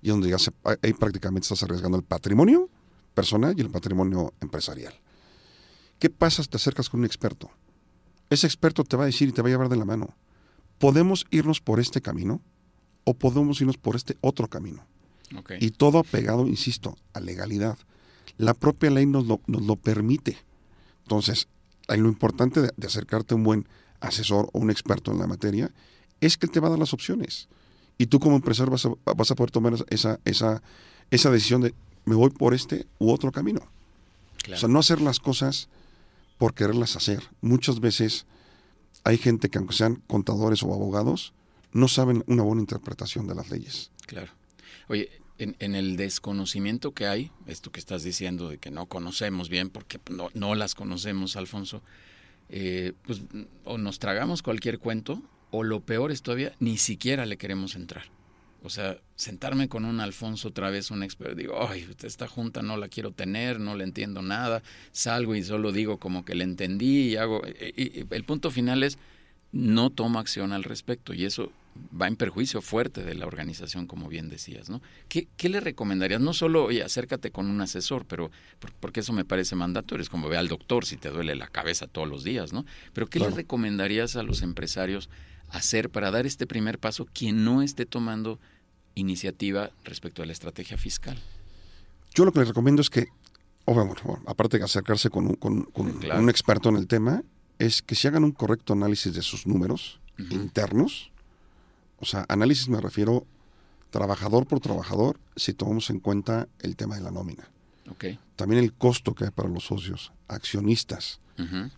y 0.00 0.08
donde 0.08 0.30
ya 0.30 0.38
se, 0.38 0.50
ahí 0.82 0.94
prácticamente 0.94 1.44
estás 1.44 1.62
arriesgando 1.62 1.98
el 1.98 2.04
patrimonio 2.04 2.70
personal 3.14 3.54
y 3.56 3.60
el 3.60 3.70
patrimonio 3.70 4.32
empresarial. 4.40 4.94
¿Qué 5.98 6.08
pasa 6.08 6.42
si 6.42 6.48
te 6.48 6.56
acercas 6.56 6.88
con 6.88 7.00
un 7.00 7.06
experto? 7.06 7.50
Ese 8.30 8.46
experto 8.46 8.82
te 8.82 8.96
va 8.96 9.04
a 9.04 9.06
decir 9.06 9.28
y 9.28 9.32
te 9.32 9.42
va 9.42 9.48
a 9.48 9.50
llevar 9.50 9.68
de 9.68 9.76
la 9.76 9.84
mano 9.84 10.16
podemos 10.78 11.26
irnos 11.30 11.60
por 11.60 11.80
este 11.80 12.00
camino 12.00 12.40
o 13.04 13.14
podemos 13.14 13.60
irnos 13.60 13.76
por 13.76 13.96
este 13.96 14.16
otro 14.20 14.48
camino. 14.48 14.84
Y 15.60 15.70
todo 15.70 15.98
apegado, 15.98 16.46
insisto, 16.46 16.96
a 17.12 17.20
legalidad. 17.20 17.78
La 18.38 18.54
propia 18.54 18.90
ley 18.90 19.06
nos 19.06 19.26
lo, 19.26 19.40
nos 19.46 19.62
lo 19.62 19.76
permite. 19.76 20.36
Entonces, 21.02 21.48
lo 21.88 22.08
importante 22.08 22.62
de, 22.62 22.86
acercarte 22.86 23.34
a 23.34 23.36
un 23.36 23.44
buen 23.44 23.68
asesor 24.00 24.48
o 24.52 24.58
un 24.58 24.70
experto 24.70 25.10
en 25.12 25.18
la 25.18 25.26
materia 25.26 25.72
es 26.20 26.36
que 26.36 26.46
te 26.46 26.60
va 26.60 26.68
a 26.68 26.70
dar 26.70 26.78
las 26.78 26.92
opciones. 26.92 27.48
Y 27.98 28.06
tú 28.06 28.20
como 28.20 28.36
empresario 28.36 28.70
vas 28.70 28.86
a, 28.86 28.90
vas 29.14 29.30
a 29.30 29.34
poder 29.34 29.50
tomar 29.50 29.74
esa, 29.88 30.20
esa, 30.24 30.62
esa 31.10 31.30
decisión 31.30 31.62
de 31.62 31.74
me 32.04 32.14
voy 32.14 32.30
por 32.30 32.54
este 32.54 32.86
u 32.98 33.10
otro 33.10 33.32
camino. 33.32 33.60
O 34.52 34.56
sea, 34.56 34.68
no 34.68 34.78
hacer 34.78 35.00
las 35.00 35.18
cosas 35.18 35.68
por 36.38 36.54
quererlas 36.54 36.94
hacer. 36.94 37.22
Muchas 37.40 37.80
veces 37.80 38.26
hay 39.06 39.18
gente 39.18 39.48
que 39.48 39.58
aunque 39.58 39.72
sean 39.72 40.02
contadores 40.08 40.64
o 40.64 40.74
abogados, 40.74 41.32
no 41.72 41.86
saben 41.86 42.24
una 42.26 42.42
buena 42.42 42.60
interpretación 42.60 43.28
de 43.28 43.36
las 43.36 43.50
leyes. 43.50 43.92
Claro. 44.04 44.32
Oye, 44.88 45.10
en, 45.38 45.76
el 45.76 45.96
desconocimiento 45.96 46.92
que 46.92 47.06
hay, 47.06 47.30
esto 47.46 47.70
que 47.70 47.78
estás 47.78 48.02
diciendo 48.02 48.48
de 48.48 48.58
que 48.58 48.72
no 48.72 48.86
conocemos 48.86 49.48
bien, 49.48 49.70
porque 49.70 50.00
no, 50.10 50.30
no 50.34 50.56
las 50.56 50.74
conocemos, 50.74 51.36
Alfonso, 51.36 51.82
eh, 52.48 52.94
pues 53.04 53.20
o 53.64 53.78
nos 53.78 54.00
tragamos 54.00 54.42
cualquier 54.42 54.80
cuento, 54.80 55.22
o 55.52 55.62
lo 55.62 55.80
peor 55.80 56.10
es 56.10 56.22
todavía, 56.22 56.56
ni 56.58 56.76
siquiera 56.76 57.26
le 57.26 57.36
queremos 57.36 57.76
entrar. 57.76 58.06
O 58.66 58.70
sea, 58.70 58.98
sentarme 59.14 59.68
con 59.68 59.84
un 59.84 60.00
Alfonso 60.00 60.48
otra 60.48 60.70
vez, 60.70 60.90
un 60.90 61.04
experto, 61.04 61.36
digo, 61.36 61.68
ay, 61.68 61.88
esta 62.02 62.26
junta 62.26 62.62
no 62.62 62.76
la 62.76 62.88
quiero 62.88 63.12
tener, 63.12 63.60
no 63.60 63.76
le 63.76 63.84
entiendo 63.84 64.22
nada, 64.22 64.62
salgo 64.90 65.36
y 65.36 65.44
solo 65.44 65.70
digo 65.70 65.98
como 65.98 66.24
que 66.24 66.34
le 66.34 66.44
entendí 66.44 67.10
y 67.10 67.16
hago... 67.16 67.42
Y, 67.46 68.04
el 68.10 68.24
punto 68.24 68.50
final 68.50 68.82
es, 68.82 68.98
no 69.52 69.90
tomo 69.90 70.18
acción 70.18 70.52
al 70.52 70.64
respecto 70.64 71.14
y 71.14 71.24
eso 71.24 71.52
va 71.98 72.08
en 72.08 72.16
perjuicio 72.16 72.60
fuerte 72.60 73.04
de 73.04 73.14
la 73.14 73.26
organización, 73.26 73.86
como 73.86 74.08
bien 74.08 74.28
decías, 74.28 74.68
¿no? 74.68 74.82
¿Qué, 75.08 75.28
le 75.48 75.60
recomendarías? 75.60 76.20
No 76.20 76.32
solo, 76.32 76.64
oye, 76.64 76.82
acércate 76.82 77.30
con 77.30 77.46
un 77.46 77.60
asesor, 77.60 78.04
pero 78.06 78.30
porque 78.80 79.00
eso 79.00 79.12
me 79.12 79.24
parece 79.24 79.54
mandatorio, 79.54 80.02
es 80.02 80.08
como 80.08 80.28
ve 80.28 80.38
al 80.38 80.48
doctor 80.48 80.84
si 80.84 80.96
te 80.96 81.10
duele 81.10 81.36
la 81.36 81.46
cabeza 81.46 81.86
todos 81.86 82.08
los 82.08 82.24
días, 82.24 82.52
¿no? 82.52 82.66
Pero 82.92 83.06
¿qué 83.06 83.20
le 83.20 83.30
recomendarías 83.30 84.16
a 84.16 84.24
los 84.24 84.42
empresarios 84.42 85.08
hacer 85.50 85.90
para 85.90 86.10
dar 86.10 86.26
este 86.26 86.46
primer 86.46 86.78
paso 86.78 87.06
quien 87.12 87.44
no 87.44 87.62
esté 87.62 87.86
tomando 87.86 88.40
iniciativa 88.96 89.70
respecto 89.84 90.22
a 90.22 90.26
la 90.26 90.32
estrategia 90.32 90.76
fiscal? 90.76 91.16
Yo 92.14 92.24
lo 92.24 92.32
que 92.32 92.40
les 92.40 92.48
recomiendo 92.48 92.82
es 92.82 92.90
que, 92.90 93.06
bueno, 93.64 93.94
aparte 94.26 94.58
de 94.58 94.64
acercarse 94.64 95.10
con, 95.10 95.38
un, 95.40 96.28
experto 96.28 96.68
en 96.70 96.76
el 96.76 96.88
tema, 96.88 97.22
es 97.58 97.82
que 97.82 97.94
se 97.94 98.08
hagan 98.08 98.24
un 98.24 98.32
correcto 98.32 98.72
análisis 98.72 99.14
de 99.14 99.22
sus 99.22 99.46
números 99.46 100.00
internos. 100.18 101.12
O 101.98 102.06
sea, 102.06 102.24
análisis 102.28 102.68
me 102.68 102.80
refiero 102.80 103.26
trabajador 103.90 104.46
por 104.46 104.60
trabajador 104.60 105.18
si 105.36 105.52
tomamos 105.52 105.90
en 105.90 106.00
cuenta 106.00 106.48
el 106.60 106.76
tema 106.76 106.96
de 106.96 107.02
la 107.02 107.10
nómina. 107.10 107.48
también 108.34 108.62
el 108.62 108.72
costo 108.72 109.14
que 109.14 109.24
hay 109.24 109.30
para 109.30 109.48
los 109.48 109.64
socios, 109.64 110.12
accionistas, 110.28 111.20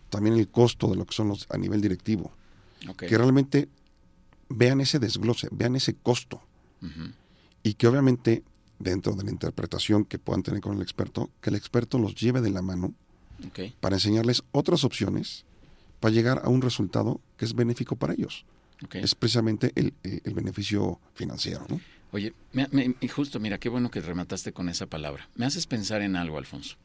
también 0.09 0.37
el 0.37 0.47
costo 0.47 0.87
de 0.87 0.95
lo 0.95 1.05
que 1.05 1.13
son 1.13 1.27
los 1.27 1.47
a 1.49 1.57
nivel 1.57 1.81
directivo. 1.81 2.31
Que 2.97 3.17
realmente 3.17 3.67
vean 4.47 4.79
ese 4.79 4.99
desglose, 4.99 5.49
vean 5.51 5.75
ese 5.75 5.95
costo. 5.95 6.41
Y 7.63 7.73
que 7.73 7.87
obviamente 7.87 8.43
dentro 8.79 9.13
de 9.13 9.23
la 9.23 9.31
interpretación 9.31 10.05
que 10.05 10.17
puedan 10.17 10.43
tener 10.43 10.61
con 10.61 10.75
el 10.75 10.81
experto, 10.81 11.29
que 11.41 11.49
el 11.49 11.55
experto 11.55 11.99
los 11.99 12.15
lleve 12.15 12.41
de 12.41 12.49
la 12.49 12.61
mano 12.61 12.93
para 13.79 13.95
enseñarles 13.95 14.43
otras 14.51 14.83
opciones 14.83 15.45
para 15.99 16.13
llegar 16.13 16.41
a 16.43 16.49
un 16.49 16.61
resultado 16.61 17.19
que 17.37 17.45
es 17.45 17.53
benéfico 17.53 17.95
para 17.95 18.13
ellos. 18.13 18.45
Es 18.93 19.13
precisamente 19.13 19.73
el, 19.75 19.93
beneficio 20.33 20.99
financiero. 21.13 21.65
¿no? 21.69 21.81
Oye, 22.11 22.33
y 23.01 23.07
justo, 23.09 23.39
mira, 23.39 23.59
qué 23.59 23.67
bueno 23.67 23.91
que 23.91 23.99
remataste 23.99 24.53
con 24.53 24.69
esa 24.69 24.85
palabra. 24.85 25.29
Me 25.35 25.45
haces 25.45 25.67
pensar 25.67 26.01
en 26.01 26.15
algo, 26.15 26.37
Alfonso. 26.37 26.77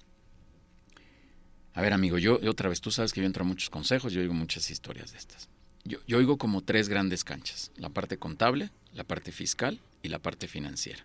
A 1.75 1.83
ver, 1.83 1.93
amigo, 1.93 2.19
yo 2.19 2.39
otra 2.49 2.69
vez, 2.69 2.81
tú 2.81 2.91
sabes 2.91 3.13
que 3.13 3.21
yo 3.21 3.27
entro 3.27 3.45
a 3.45 3.47
muchos 3.47 3.71
consejos, 3.71 4.13
yo 4.13 4.21
oigo 4.21 4.35
muchas 4.35 4.71
historias 4.71 5.13
de 5.13 5.19
estas. 5.19 5.49
Yo, 5.85 5.99
oigo 6.17 6.39
como 6.39 6.63
tres 6.63 6.89
grandes 6.89 7.25
canchas, 7.25 7.71
la 7.77 7.91
parte 7.91 8.17
contable, 8.17 8.71
la 8.95 9.05
parte 9.05 9.33
fiscal 9.33 9.81
y 10.03 10.09
la 10.09 10.19
parte 10.19 10.49
financiera. 10.49 11.05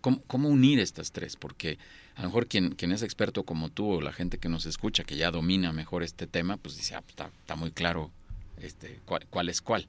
¿Cómo, 0.00 0.48
unir 0.48 0.78
estas 0.78 1.10
tres? 1.12 1.36
Porque 1.36 1.78
a 2.14 2.22
lo 2.22 2.28
mejor 2.28 2.46
quien, 2.46 2.70
quien 2.70 2.92
es 2.92 3.02
experto 3.02 3.42
como 3.42 3.68
tú 3.70 3.90
o 3.90 4.00
la 4.00 4.12
gente 4.12 4.38
que 4.38 4.48
nos 4.48 4.66
escucha, 4.66 5.04
que 5.04 5.16
ya 5.16 5.30
domina 5.30 5.72
mejor 5.72 6.02
este 6.02 6.26
tema, 6.26 6.56
pues 6.56 6.76
dice, 6.76 6.94
ah, 6.94 7.02
está, 7.06 7.56
muy 7.56 7.72
claro 7.72 8.10
este, 8.58 9.00
cuál, 9.04 9.48
es 9.48 9.60
cuál. 9.60 9.88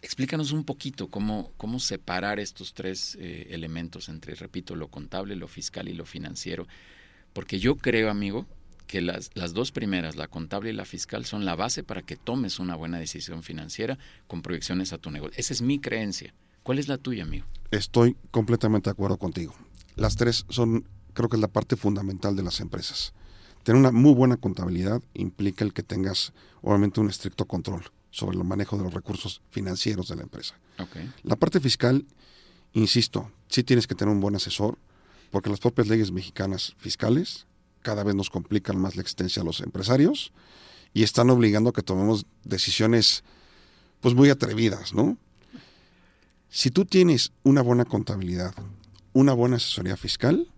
Explícanos 0.00 0.52
un 0.52 0.64
poquito 0.64 1.08
cómo, 1.08 1.50
cómo 1.56 1.80
separar 1.80 2.38
estos 2.38 2.72
tres 2.72 3.18
eh, 3.20 3.48
elementos 3.50 4.08
entre, 4.08 4.36
repito, 4.36 4.76
lo 4.76 4.88
contable, 4.88 5.34
lo 5.34 5.48
fiscal 5.48 5.88
y 5.88 5.92
lo 5.92 6.06
financiero. 6.06 6.68
Porque 7.32 7.58
yo 7.58 7.76
creo, 7.76 8.10
amigo, 8.10 8.46
que 8.88 9.00
las, 9.00 9.30
las 9.34 9.52
dos 9.52 9.70
primeras, 9.70 10.16
la 10.16 10.26
contable 10.26 10.70
y 10.70 10.72
la 10.72 10.84
fiscal, 10.84 11.24
son 11.24 11.44
la 11.44 11.54
base 11.54 11.84
para 11.84 12.02
que 12.02 12.16
tomes 12.16 12.58
una 12.58 12.74
buena 12.74 12.98
decisión 12.98 13.44
financiera 13.44 13.98
con 14.26 14.42
proyecciones 14.42 14.92
a 14.92 14.98
tu 14.98 15.12
negocio. 15.12 15.38
Esa 15.38 15.52
es 15.52 15.62
mi 15.62 15.78
creencia. 15.78 16.34
¿Cuál 16.64 16.80
es 16.80 16.88
la 16.88 16.98
tuya, 16.98 17.22
amigo? 17.22 17.46
Estoy 17.70 18.16
completamente 18.30 18.90
de 18.90 18.92
acuerdo 18.92 19.18
contigo. 19.18 19.54
Las 19.94 20.16
tres 20.16 20.46
son, 20.48 20.88
creo 21.12 21.28
que 21.28 21.36
es 21.36 21.40
la 21.40 21.48
parte 21.48 21.76
fundamental 21.76 22.34
de 22.34 22.42
las 22.42 22.60
empresas. 22.60 23.12
Tener 23.62 23.78
una 23.78 23.92
muy 23.92 24.14
buena 24.14 24.36
contabilidad 24.36 25.02
implica 25.12 25.64
el 25.64 25.72
que 25.72 25.82
tengas, 25.82 26.32
obviamente, 26.62 27.00
un 27.00 27.10
estricto 27.10 27.44
control 27.44 27.84
sobre 28.10 28.38
el 28.38 28.44
manejo 28.44 28.78
de 28.78 28.84
los 28.84 28.94
recursos 28.94 29.42
financieros 29.50 30.08
de 30.08 30.16
la 30.16 30.22
empresa. 30.22 30.58
La 31.24 31.36
parte 31.36 31.60
fiscal, 31.60 32.06
insisto, 32.72 33.30
sí 33.48 33.62
tienes 33.64 33.86
que 33.86 33.94
tener 33.94 34.14
un 34.14 34.20
buen 34.20 34.36
asesor, 34.36 34.78
porque 35.30 35.50
las 35.50 35.60
propias 35.60 35.88
leyes 35.88 36.10
mexicanas 36.10 36.74
fiscales 36.78 37.46
cada 37.82 38.02
vez 38.04 38.14
nos 38.14 38.30
complican 38.30 38.78
más 38.78 38.96
la 38.96 39.02
existencia 39.02 39.42
a 39.42 39.44
los 39.44 39.60
empresarios 39.60 40.32
y 40.94 41.02
están 41.02 41.30
obligando 41.30 41.70
a 41.70 41.72
que 41.72 41.82
tomemos 41.82 42.26
decisiones 42.44 43.24
pues 44.00 44.14
muy 44.14 44.30
atrevidas, 44.30 44.94
¿no? 44.94 45.16
Si 46.50 46.70
tú 46.70 46.84
tienes 46.84 47.32
una 47.42 47.62
buena 47.62 47.84
contabilidad, 47.84 48.54
una 49.12 49.32
buena 49.32 49.56
asesoría 49.56 49.96
fiscal, 49.96 50.48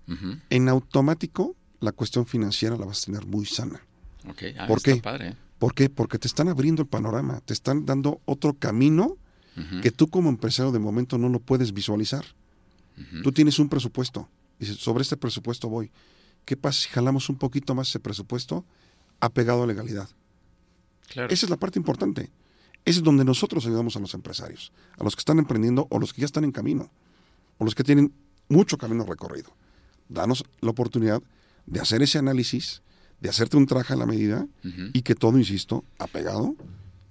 en 0.51 0.69
automático 0.69 1.55
la 1.81 1.93
cuestión 1.93 2.27
financiera 2.27 2.77
la 2.77 2.85
vas 2.85 3.03
a 3.03 3.07
tener 3.07 3.27
muy 3.27 3.47
sana. 3.47 3.81
Ah, 4.59 4.67
¿Por 4.67 4.83
qué? 4.83 4.97
Padre. 4.97 5.37
¿Por 5.59 5.75
qué? 5.75 5.89
Porque 5.89 6.19
te 6.19 6.27
están 6.27 6.49
abriendo 6.49 6.83
el 6.83 6.89
panorama, 6.89 7.41
te 7.45 7.53
están 7.53 7.87
dando 7.87 8.21
otro 8.25 8.55
camino 8.55 9.17
que 9.83 9.91
tú 9.91 10.09
como 10.09 10.31
empresario 10.31 10.73
de 10.73 10.79
momento 10.79 11.19
no 11.19 11.29
lo 11.29 11.39
puedes 11.39 11.75
visualizar. 11.75 12.25
Tú 13.23 13.33
tienes 13.33 13.59
un 13.59 13.69
presupuesto, 13.69 14.29
dices, 14.59 14.77
sobre 14.77 15.03
este 15.03 15.17
presupuesto 15.17 15.69
voy. 15.69 15.91
¿Qué 16.51 16.57
pasa 16.57 16.81
si 16.81 16.89
jalamos 16.89 17.29
un 17.29 17.37
poquito 17.37 17.77
más 17.77 17.91
ese 17.91 18.01
presupuesto 18.01 18.65
apegado 19.21 19.63
a 19.63 19.69
legalidad? 19.69 20.09
Esa 21.11 21.47
es 21.47 21.49
la 21.49 21.57
parte 21.57 21.79
importante. 21.79 22.29
Esa 22.85 22.99
es 22.99 23.05
donde 23.05 23.25
nosotros 23.25 23.65
ayudamos 23.67 23.95
a 23.95 24.01
los 24.01 24.15
empresarios, 24.15 24.73
a 24.99 25.05
los 25.05 25.15
que 25.15 25.21
están 25.21 25.39
emprendiendo 25.39 25.87
o 25.91 26.01
los 26.01 26.13
que 26.13 26.23
ya 26.23 26.27
están 26.27 26.43
en 26.43 26.51
camino, 26.51 26.91
o 27.59 27.65
los 27.65 27.77
que 27.77 27.85
tienen 27.85 28.13
mucho 28.49 28.79
camino 28.79 29.05
recorrido. 29.05 29.53
Danos 30.09 30.45
la 30.61 30.71
oportunidad 30.71 31.23
de 31.67 31.79
hacer 31.79 32.03
ese 32.03 32.19
análisis, 32.19 32.83
de 33.21 33.29
hacerte 33.29 33.57
un 33.57 33.67
traje 33.67 33.93
a 33.93 33.97
la 33.97 34.07
medida 34.07 34.45
y 34.93 35.03
que 35.03 35.15
todo, 35.15 35.39
insisto, 35.39 35.85
apegado 36.01 36.57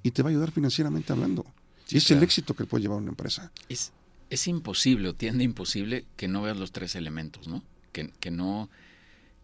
y 0.04 0.12
te 0.12 0.22
va 0.22 0.28
a 0.28 0.32
ayudar 0.32 0.52
financieramente 0.52 1.14
hablando. 1.14 1.46
y 1.88 1.96
es 1.96 2.12
el 2.12 2.22
éxito 2.24 2.56
que 2.56 2.66
puede 2.66 2.82
llevar 2.82 2.98
una 2.98 3.12
empresa. 3.12 3.54
Es, 3.70 3.94
es 4.32 4.48
imposible 4.50 5.08
o 5.08 5.16
tiende 5.16 5.46
imposible 5.46 6.04
que 6.18 6.28
no 6.28 6.42
veas 6.42 6.58
los 6.58 6.74
tres 6.74 6.94
elementos, 6.96 7.48
¿no? 7.48 7.64
Que, 7.94 8.12
que 8.20 8.32
no 8.32 8.70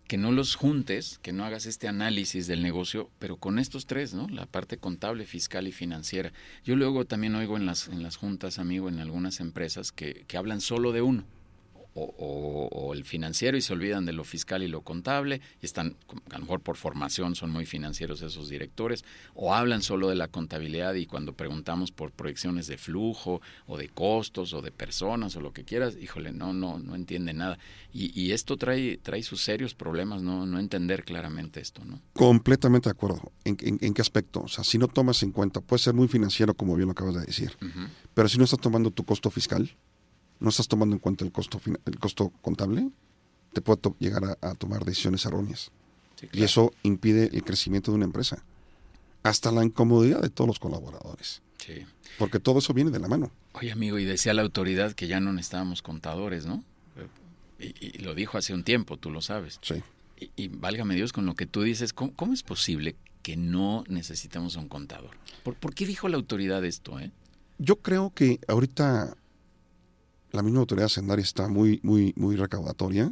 que 0.08 0.18
no 0.18 0.32
los 0.32 0.56
juntes, 0.56 1.20
que 1.22 1.34
no 1.34 1.46
hagas 1.46 1.66
este 1.66 1.88
análisis 1.88 2.48
del 2.48 2.62
negocio, 2.62 3.10
pero 3.20 3.38
con 3.38 3.60
estos 3.60 3.88
tres, 3.88 4.14
¿no? 4.14 4.28
La 4.30 4.46
parte 4.46 4.78
contable, 4.78 5.26
fiscal 5.26 5.68
y 5.68 5.72
financiera. 5.72 6.32
Yo 6.64 6.76
luego 6.76 7.06
también 7.06 7.36
oigo 7.36 7.58
en 7.58 7.66
las, 7.66 7.88
en 7.88 8.04
las 8.04 8.16
juntas, 8.16 8.60
amigo, 8.60 8.88
en 8.90 9.00
algunas 9.00 9.40
empresas 9.40 9.92
que, 9.92 10.26
que 10.28 10.38
hablan 10.38 10.62
solo 10.62 10.92
de 10.92 11.02
uno 11.02 11.26
o, 11.98 12.94
el 12.94 13.06
financiero 13.06 13.58
y 13.58 13.62
se 13.62 13.74
olvidan 13.74 14.06
de 14.06 14.14
lo 14.14 14.24
fiscal 14.24 14.64
y 14.64 14.68
lo 14.68 14.82
contable 14.82 15.42
y 15.62 15.66
están, 15.66 15.96
a 16.30 16.36
lo 16.36 16.42
mejor 16.42 16.60
por 16.60 16.76
formación 16.76 17.36
son 17.36 17.52
muy 17.52 17.66
financieros 17.66 18.22
esos 18.22 18.50
directores, 18.50 19.06
o 19.34 19.54
hablan 19.54 19.82
solo 19.82 20.10
de 20.10 20.16
la 20.16 20.28
contabilidad 20.28 20.94
y 20.96 21.06
cuando 21.06 21.34
preguntamos 21.34 21.92
por 21.92 22.12
proyecciones 22.12 22.68
de 22.68 22.78
flujo 22.78 23.42
o 23.66 23.78
de 23.78 23.90
costos 23.90 24.54
o 24.54 24.62
de 24.62 24.72
personas 24.72 25.36
o 25.36 25.42
lo 25.42 25.54
que 25.54 25.64
quieras, 25.64 25.98
híjole, 26.00 26.32
no, 26.32 26.54
no, 26.54 26.80
no 26.80 26.96
entiende 26.96 27.34
nada. 27.34 27.58
Y, 27.94 28.32
esto 28.32 28.58
trae, 28.58 28.98
trae 28.98 29.24
sus 29.24 29.42
serios 29.42 29.74
problemas, 29.74 30.22
no, 30.22 30.46
no 30.46 30.60
entender 30.60 31.06
claramente 31.06 31.62
esto, 31.62 31.86
¿no? 31.86 32.02
Completamente 32.12 32.90
de 32.90 32.92
acuerdo. 32.92 33.32
¿En, 33.46 33.56
qué 33.94 34.02
aspecto? 34.02 34.42
O 34.42 34.48
sea, 34.50 34.66
si 34.66 34.78
no 34.78 34.90
tomas 34.90 35.24
en 35.24 35.32
cuenta, 35.32 35.62
puede 35.62 35.82
ser 35.82 35.94
muy 35.94 36.10
financiero, 36.10 36.54
como 36.54 36.76
bien 36.76 36.88
lo 36.88 36.92
acabas 36.92 37.16
de 37.16 37.22
decir, 37.22 37.54
pero 38.14 38.28
si 38.28 38.38
no 38.38 38.44
estás 38.44 38.60
tomando 38.60 38.92
tu 38.92 39.06
costo 39.06 39.32
fiscal, 39.32 39.72
no 40.40 40.50
estás 40.50 40.68
tomando 40.68 40.96
en 40.96 41.00
cuenta 41.00 41.26
el 41.26 41.32
costo, 41.32 41.62
el 41.86 42.00
costo 42.00 42.32
contable, 42.42 42.90
te 43.54 43.62
puede 43.62 43.80
llegar 44.00 44.38
a, 44.42 44.56
tomar 44.56 44.84
decisiones 44.84 45.26
erróneas. 45.26 45.72
Y 46.34 46.44
eso 46.44 46.74
impide 46.84 47.30
el 47.34 47.44
crecimiento 47.44 47.92
de 47.92 47.96
una 47.96 48.06
empresa. 48.06 48.44
Hasta 49.24 49.52
la 49.52 49.64
incomodidad 49.64 50.22
de 50.22 50.30
todos 50.30 50.48
los 50.48 50.60
colaboradores. 50.60 51.42
Sí. 51.58 51.86
Porque 52.20 52.40
todo 52.40 52.60
eso 52.60 52.74
viene 52.74 52.92
de 52.92 53.00
la 53.00 53.08
mano. 53.08 53.32
Oye, 53.54 53.72
amigo, 53.72 53.98
y 53.98 54.06
decía 54.06 54.34
la 54.34 54.42
autoridad 54.42 54.94
que 54.94 55.08
ya 55.08 55.20
no 55.20 55.34
necesitábamos 55.34 55.82
contadores, 55.82 56.46
¿no? 56.46 56.64
Y, 57.58 58.00
lo 58.00 58.14
dijo 58.14 58.38
hace 58.38 58.54
un 58.54 58.64
tiempo, 58.64 58.98
tú 58.98 59.12
lo 59.12 59.22
sabes. 59.22 59.60
Sí. 59.62 59.76
Y, 60.36 60.50
válgame 60.50 60.96
Dios 60.96 61.14
con 61.14 61.26
lo 61.26 61.36
que 61.36 61.46
tú 61.46 61.64
dices, 61.64 61.94
¿cómo, 61.94 62.34
es 62.34 62.44
posible 62.44 62.96
que 63.22 63.38
no 63.38 63.84
necesitemos 63.88 64.58
un 64.58 64.68
contador? 64.68 65.12
¿Por, 65.44 65.56
¿Por, 65.56 65.74
qué 65.74 65.86
dijo 65.86 66.10
la 66.10 66.18
autoridad 66.18 66.64
esto? 66.66 67.00
Eh? 67.00 67.12
Yo 67.58 67.78
creo 67.78 68.14
que 68.14 68.40
ahorita 68.48 69.16
la 70.36 70.44
misma 70.44 70.60
autoridad 70.60 70.88
hacendaria 70.88 71.24
está 71.24 71.48
muy, 71.48 71.80
muy, 71.82 72.14
muy 72.18 72.36
recaudatoria, 72.36 73.12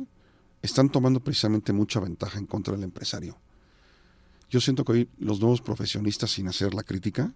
están 0.62 0.90
tomando 0.90 1.20
precisamente 1.22 1.74
mucha 1.74 2.00
ventaja 2.00 2.38
en 2.38 2.46
contra 2.46 2.74
del 2.74 2.84
empresario. 2.84 3.38
Yo 4.50 4.62
siento 4.62 4.84
que 4.84 4.92
hoy 4.92 5.10
los 5.18 5.40
nuevos 5.40 5.62
profesionistas, 5.62 6.32
sin 6.32 6.48
hacer 6.48 6.74
la 6.74 6.84
crítica, 6.84 7.34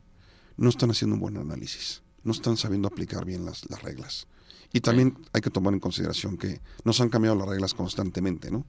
no 0.57 0.69
están 0.69 0.91
haciendo 0.91 1.15
un 1.15 1.21
buen 1.21 1.37
análisis, 1.37 2.03
no 2.23 2.31
están 2.31 2.57
sabiendo 2.57 2.87
aplicar 2.87 3.25
bien 3.25 3.45
las, 3.45 3.63
reglas. 3.81 4.27
Y 4.73 4.81
también 4.81 5.17
hay 5.33 5.41
que 5.41 5.49
tomar 5.49 5.73
en 5.73 5.79
consideración 5.79 6.37
que 6.37 6.61
nos 6.83 6.99
han 6.99 7.09
cambiado 7.09 7.37
las 7.37 7.47
reglas 7.47 7.73
constantemente, 7.73 8.51
¿no? 8.51 8.65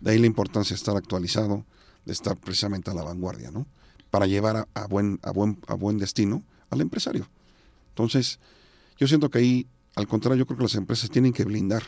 De 0.00 0.12
ahí 0.12 0.18
la 0.18 0.26
importancia 0.26 0.74
de 0.74 0.78
estar 0.78 0.96
actualizado, 0.96 1.64
de 2.04 2.12
estar 2.12 2.36
precisamente 2.36 2.90
a 2.90 2.94
la 2.94 3.02
vanguardia, 3.02 3.50
¿no? 3.50 3.66
Para 4.10 4.26
llevar 4.26 4.68
a, 4.72 4.86
buen, 4.86 5.18
a, 5.22 5.32
buen, 5.32 5.58
a 5.66 5.74
buen 5.74 5.98
destino 5.98 6.44
al 6.70 6.80
empresario. 6.80 7.28
Entonces, 7.88 8.38
yo 8.96 9.08
siento 9.08 9.30
que 9.30 9.38
ahí 9.38 9.66
al 9.94 10.06
contrario, 10.06 10.40
yo 10.40 10.46
creo 10.46 10.58
que 10.58 10.64
las 10.64 10.74
empresas 10.74 11.10
tienen 11.10 11.32
que 11.32 11.44
blindar 11.44 11.82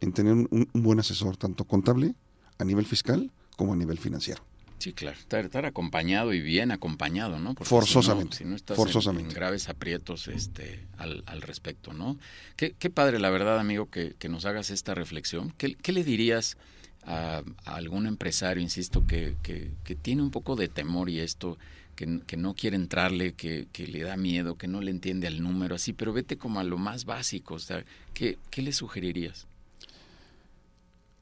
en 0.00 0.12
tener 0.12 0.32
un, 0.32 0.68
buen 0.74 1.00
asesor, 1.00 1.36
tanto 1.36 1.64
contable 1.64 2.14
a 2.58 2.64
nivel 2.64 2.86
fiscal 2.86 3.30
como 3.56 3.72
a 3.72 3.76
nivel 3.76 3.98
financiero. 3.98 4.42
Sí, 4.78 4.92
claro, 4.92 5.16
estar, 5.18 5.66
acompañado 5.66 6.32
y 6.32 6.40
bien 6.40 6.70
acompañado, 6.70 7.40
¿no? 7.40 7.54
forzosamente. 7.56 8.36
Si 8.36 8.44
no, 8.44 8.54
estás 8.54 8.78
En, 9.06 9.28
graves 9.28 9.68
aprietos 9.68 10.28
este, 10.28 10.86
al, 10.96 11.42
respecto, 11.42 11.92
¿no? 11.92 12.16
Qué, 12.54 12.90
padre, 12.90 13.18
la 13.18 13.30
verdad, 13.30 13.58
amigo, 13.58 13.90
que, 13.90 14.14
nos 14.28 14.44
hagas 14.44 14.70
esta 14.70 14.94
reflexión. 14.94 15.52
¿Qué, 15.58 15.92
le 15.92 16.04
dirías 16.04 16.56
a, 17.02 17.42
algún 17.64 18.06
empresario, 18.06 18.62
insisto, 18.62 19.04
que, 19.04 19.34
que, 19.42 19.94
tiene 19.96 20.22
un 20.22 20.30
poco 20.30 20.54
de 20.54 20.68
temor 20.68 21.10
y 21.10 21.18
esto, 21.18 21.58
que, 21.98 22.36
no 22.36 22.54
quiere 22.54 22.76
entrarle, 22.76 23.34
que, 23.34 23.66
le 23.76 24.02
da 24.02 24.16
miedo, 24.16 24.56
que 24.56 24.68
no 24.68 24.80
le 24.80 24.90
entiende 24.90 25.26
al 25.26 25.42
número, 25.42 25.74
así, 25.74 25.92
pero 25.92 26.12
vete 26.12 26.38
como 26.38 26.60
a 26.60 26.64
lo 26.64 26.78
más 26.78 27.04
básico, 27.04 27.54
o 27.54 27.58
sea, 27.58 27.84
¿qué, 28.14 28.38
le 28.56 28.72
sugerirías? 28.72 29.46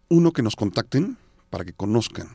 Uno, 0.08 0.32
que 0.32 0.42
nos 0.42 0.54
contacten 0.54 1.16
para 1.50 1.64
que 1.64 1.72
conozcan. 1.72 2.28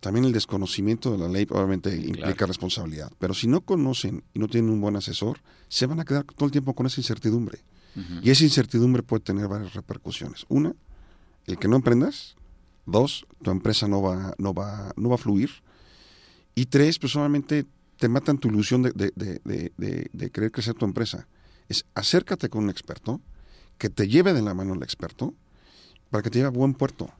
También 0.00 0.26
el 0.26 0.32
desconocimiento 0.32 1.12
de 1.12 1.18
la 1.18 1.28
ley 1.28 1.46
obviamente 1.48 1.96
implica 1.96 2.46
responsabilidad, 2.46 3.10
pero 3.18 3.32
si 3.32 3.46
no 3.46 3.62
conocen 3.62 4.22
y 4.34 4.38
no 4.38 4.48
tienen 4.48 4.70
un 4.70 4.80
buen 4.80 4.96
asesor, 4.96 5.40
se 5.68 5.86
van 5.86 6.00
a 6.00 6.04
quedar 6.04 6.24
todo 6.24 6.44
el 6.46 6.52
tiempo 6.52 6.74
con 6.74 6.86
esa 6.86 7.00
incertidumbre. 7.00 7.60
Y 8.22 8.30
esa 8.30 8.42
incertidumbre 8.42 9.04
puede 9.04 9.22
tener 9.22 9.46
varias 9.46 9.72
repercusiones. 9.74 10.44
Una, 10.48 10.74
el 11.46 11.58
que 11.58 11.68
no 11.68 11.76
emprendas, 11.76 12.34
Dos, 12.86 13.26
tu 13.42 13.50
empresa 13.50 13.88
no 13.88 14.02
va, 14.02 14.34
no 14.36 14.52
va, 14.52 14.92
no 14.96 15.08
va 15.08 15.14
a 15.14 15.18
fluir. 15.18 15.50
Y 16.54 16.66
tres, 16.66 16.98
pues 16.98 17.12
solamente 17.12 17.64
te 18.04 18.08
matan 18.10 18.36
tu 18.36 18.48
ilusión 18.48 18.82
de, 18.82 18.92
de, 18.92 20.30
querer 20.30 20.52
crecer 20.52 20.74
tu 20.74 20.84
empresa. 20.84 21.26
Es 21.70 21.86
acércate 21.94 22.50
con 22.50 22.64
un 22.64 22.68
experto, 22.68 23.22
que 23.78 23.88
te 23.88 24.08
lleve 24.08 24.34
de 24.34 24.42
la 24.42 24.52
mano 24.52 24.74
el 24.74 24.82
experto, 24.82 25.32
para 26.10 26.20
que 26.20 26.28
te 26.28 26.36
lleve 26.36 26.48
a 26.48 26.50
buen 26.50 26.74
puerto. 26.74 27.10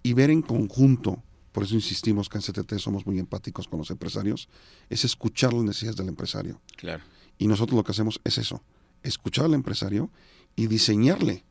Y 0.00 0.12
ver 0.12 0.30
en 0.30 0.42
conjunto, 0.42 1.24
por 1.50 1.64
eso 1.64 1.74
insistimos 1.74 2.28
que 2.28 2.38
en 2.38 2.44
CTT 2.44 2.74
somos 2.78 3.04
muy 3.04 3.18
empáticos 3.18 3.66
con 3.66 3.80
los 3.80 3.90
empresarios, 3.90 4.48
es 4.88 5.04
escuchar 5.04 5.52
las 5.54 5.64
necesidades 5.64 5.96
del 5.96 6.06
empresario. 6.06 6.60
Claro. 6.76 7.02
Y 7.36 7.48
nosotros 7.48 7.76
lo 7.76 7.82
que 7.82 7.90
hacemos 7.90 8.20
es 8.22 8.38
eso, 8.38 8.62
escuchar 9.02 9.46
al 9.46 9.54
empresario 9.54 10.08
y 10.54 10.68
diseñarle 10.68 11.42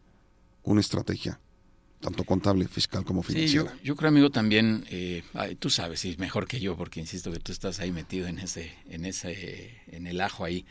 una 0.63 0.80
estrategia 0.80 1.42
tanto 2.01 2.24
contable, 2.24 2.67
fiscal 2.67 3.05
como 3.05 3.24
financiera. 3.24 3.72
Sí, 3.72 3.79
yo, 3.84 3.96
creo, 3.96 4.10
amigo, 4.10 4.29
también, 4.31 4.86
eh, 4.89 5.24
tú 5.60 5.70
sabes, 5.70 6.03
y 6.03 6.17
mejor 6.17 6.48
que 6.48 6.60
yo, 6.60 6.75
porque 6.75 7.00
insisto 7.00 7.31
que 7.31 7.39
tú 7.39 7.51
estás 7.51 7.79
ahí 7.79 7.91
metido 7.91 8.27
en 8.27 8.39
ese, 8.39 8.72
en 8.89 9.05
ese, 9.05 9.81
en 9.88 10.08
el 10.08 10.20
ajo 10.20 10.43
ahí. 10.43 10.65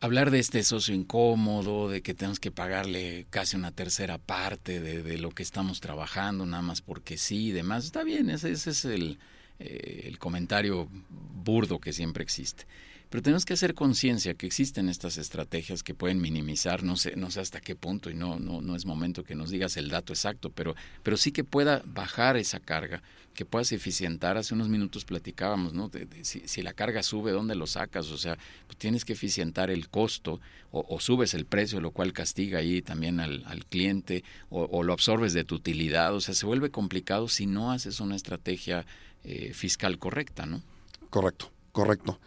Hablar 0.00 0.30
de 0.30 0.38
este 0.38 0.62
socio 0.62 0.94
incómodo, 0.94 1.88
de 1.88 2.02
que 2.02 2.14
tenemos 2.14 2.40
que 2.40 2.50
pagarle 2.50 3.26
casi 3.30 3.56
una 3.56 3.72
tercera 3.72 4.18
parte 4.18 4.80
de, 4.80 5.18
lo 5.18 5.30
que 5.30 5.42
estamos 5.42 5.80
trabajando, 5.80 6.46
nada 6.46 6.62
más 6.62 6.80
porque 6.80 7.18
sí 7.18 7.48
y 7.48 7.52
demás, 7.52 7.84
está 7.84 8.02
bien, 8.02 8.30
ese, 8.30 8.50
ese 8.50 8.70
es 8.70 8.84
el, 8.84 9.18
eh, 9.58 10.04
el 10.06 10.18
comentario 10.18 10.88
burdo 11.10 11.80
que 11.80 11.92
siempre 11.92 12.22
existe. 12.22 12.64
Pero 13.10 13.22
tenemos 13.22 13.44
que 13.44 13.54
hacer 13.54 13.74
conciencia 13.74 14.34
que 14.34 14.46
existen 14.46 14.88
estas 14.88 15.16
estrategias 15.16 15.82
que 15.82 15.94
pueden 15.94 16.20
minimizar, 16.20 16.82
no 16.82 16.96
sé, 16.96 17.16
no 17.16 17.30
sé 17.30 17.40
hasta 17.40 17.60
qué 17.60 17.74
punto, 17.74 18.10
y 18.10 18.14
no, 18.14 18.38
no, 18.38 18.60
no 18.60 18.76
es 18.76 18.84
momento 18.84 19.24
que 19.24 19.34
nos 19.34 19.50
digas 19.50 19.76
el 19.76 19.88
dato 19.88 20.12
exacto, 20.12 20.50
pero, 20.50 20.74
pero 21.02 21.16
sí 21.16 21.32
que 21.32 21.42
pueda 21.42 21.82
bajar 21.86 22.36
esa 22.36 22.60
carga, 22.60 23.02
que 23.34 23.44
puedas 23.44 23.72
eficientar. 23.72 24.36
Hace 24.36 24.54
unos 24.54 24.68
minutos 24.68 25.04
platicábamos, 25.04 25.72
¿no? 25.72 25.90
si, 26.22 26.62
la 26.62 26.72
carga 26.72 27.02
sube, 27.02 27.30
¿dónde 27.30 27.54
lo 27.54 27.66
sacas? 27.66 28.10
O 28.10 28.18
sea, 28.18 28.36
pues 28.66 28.76
tienes 28.76 29.04
que 29.04 29.12
eficientar 29.12 29.70
el 29.70 29.88
costo 29.88 30.40
o, 30.70 31.00
subes 31.00 31.34
el 31.34 31.46
precio, 31.46 31.80
lo 31.80 31.92
cual 31.92 32.12
castiga 32.12 32.58
ahí 32.58 32.82
también 32.82 33.20
al, 33.20 33.44
al 33.46 33.64
cliente, 33.64 34.24
o, 34.50 34.64
o, 34.64 34.82
lo 34.82 34.92
absorbes 34.92 35.32
de 35.32 35.44
tu 35.44 35.54
utilidad. 35.54 36.14
O 36.14 36.20
sea, 36.20 36.34
se 36.34 36.46
vuelve 36.46 36.70
complicado 36.70 37.28
si 37.28 37.46
no 37.46 37.70
haces 37.70 38.00
una 38.00 38.16
estrategia 38.16 38.84
eh, 39.24 39.52
fiscal 39.52 39.98
correcta, 39.98 40.46
¿no? 40.46 40.62
Correcto, 41.10 41.50
correcto. 41.72 42.18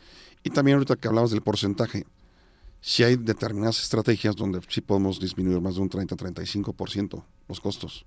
Y 0.43 0.49
también 0.49 0.75
ahorita 0.75 0.95
que 0.95 1.07
hablabas 1.07 1.31
del 1.31 1.41
porcentaje, 1.41 2.05
si 2.81 3.03
hay 3.03 3.15
determinadas 3.15 3.81
estrategias 3.81 4.35
donde 4.35 4.59
sí 4.67 4.81
podemos 4.81 5.19
disminuir 5.19 5.61
más 5.61 5.75
de 5.75 5.81
un 5.81 5.89
30-35% 5.89 7.23
los 7.47 7.59
costos 7.61 8.05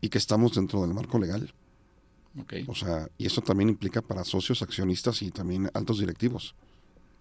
y 0.00 0.08
que 0.08 0.18
estamos 0.18 0.54
dentro 0.54 0.80
del 0.82 0.94
marco 0.94 1.18
legal. 1.18 1.52
Okay. 2.40 2.64
O 2.68 2.74
sea, 2.74 3.08
y 3.18 3.26
eso 3.26 3.40
también 3.40 3.68
implica 3.68 4.02
para 4.02 4.24
socios, 4.24 4.62
accionistas 4.62 5.22
y 5.22 5.30
también 5.30 5.70
altos 5.74 5.98
directivos. 5.98 6.54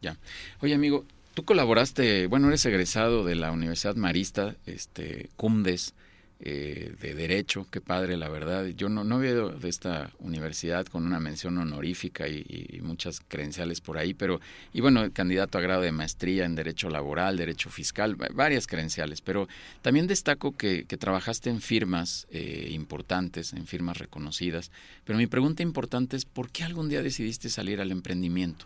Ya. 0.01 0.17
Oye, 0.62 0.74
amigo, 0.74 1.05
tú 1.33 1.45
colaboraste, 1.45 2.27
bueno, 2.27 2.47
eres 2.47 2.65
egresado 2.65 3.24
de 3.24 3.35
la 3.35 3.51
Universidad 3.51 3.95
Marista, 3.95 4.55
este, 4.65 5.29
CUMDES, 5.38 5.93
eh, 6.41 6.93
de 6.99 7.15
Derecho, 7.15 7.65
qué 7.71 7.79
padre, 7.79 8.17
la 8.17 8.27
verdad. 8.27 8.67
Yo 8.67 8.89
no, 8.89 9.05
no 9.05 9.19
veo 9.19 9.51
de 9.51 9.69
esta 9.69 10.11
universidad 10.19 10.85
con 10.85 11.05
una 11.05 11.19
mención 11.19 11.57
honorífica 11.57 12.27
y, 12.27 12.81
muchas 12.83 13.21
credenciales 13.27 13.79
por 13.81 13.97
ahí, 13.97 14.13
pero, 14.13 14.41
y 14.73 14.81
bueno, 14.81 15.11
candidato 15.11 15.57
a 15.57 15.61
grado 15.61 15.81
de 15.81 15.91
maestría 15.91 16.45
en 16.45 16.55
Derecho 16.55 16.89
Laboral, 16.89 17.37
Derecho 17.37 17.69
Fiscal, 17.69 18.15
varias 18.15 18.67
credenciales, 18.67 19.21
pero 19.21 19.47
también 19.81 20.07
destaco 20.07 20.51
que, 20.55 20.85
trabajaste 20.85 21.49
en 21.49 21.61
firmas 21.61 22.27
eh, 22.31 22.69
importantes, 22.71 23.53
en 23.53 23.65
firmas 23.65 23.97
reconocidas, 23.97 24.71
pero 25.03 25.17
mi 25.17 25.27
pregunta 25.27 25.63
importante 25.63 26.15
es, 26.15 26.25
¿por 26.25 26.49
qué 26.49 26.63
algún 26.63 26.89
día 26.89 27.01
decidiste 27.01 27.49
salir 27.49 27.81
al 27.81 27.91
emprendimiento? 27.91 28.65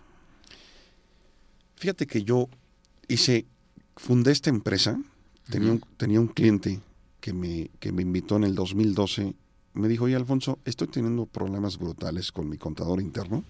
Fíjate 1.75 2.07
que 2.07 2.23
yo 2.23 2.49
hice, 3.07 3.45
fundé 3.95 4.31
esta 4.31 4.49
empresa, 4.49 4.99
tenía, 5.49 5.71
un, 5.71 5.81
tenía 5.97 6.19
un 6.19 6.27
cliente 6.27 6.79
que 7.19 7.33
me, 7.33 7.69
que 7.79 7.91
me 7.91 8.01
invitó 8.01 8.37
en 8.37 8.45
el 8.45 8.55
2012, 8.55 9.35
me 9.73 9.87
dijo, 9.87 10.05
oye 10.05 10.15
Alfonso, 10.15 10.59
estoy 10.65 10.87
teniendo 10.87 11.25
problemas 11.25 11.77
brutales 11.77 12.31
con 12.31 12.49
mi 12.49 12.57
contador 12.57 13.01
interno. 13.01 13.43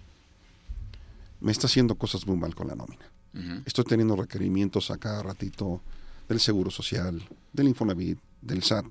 Me 1.40 1.52
está 1.52 1.68
haciendo 1.68 1.96
cosas 1.96 2.28
muy 2.28 2.38
mal 2.38 2.56
con 2.56 2.68
la 2.68 2.76
nómina. 2.76 3.06
Estoy 3.66 3.86
teniendo 3.86 4.16
requerimientos 4.16 4.90
a 4.92 4.98
cada 4.98 5.22
ratito 5.22 5.82
del 6.28 6.40
Seguro 6.40 6.72
Social, 6.72 7.22
del 7.54 7.68
Infonavit, 7.68 8.18
del 8.42 8.64
SAT. 8.64 8.86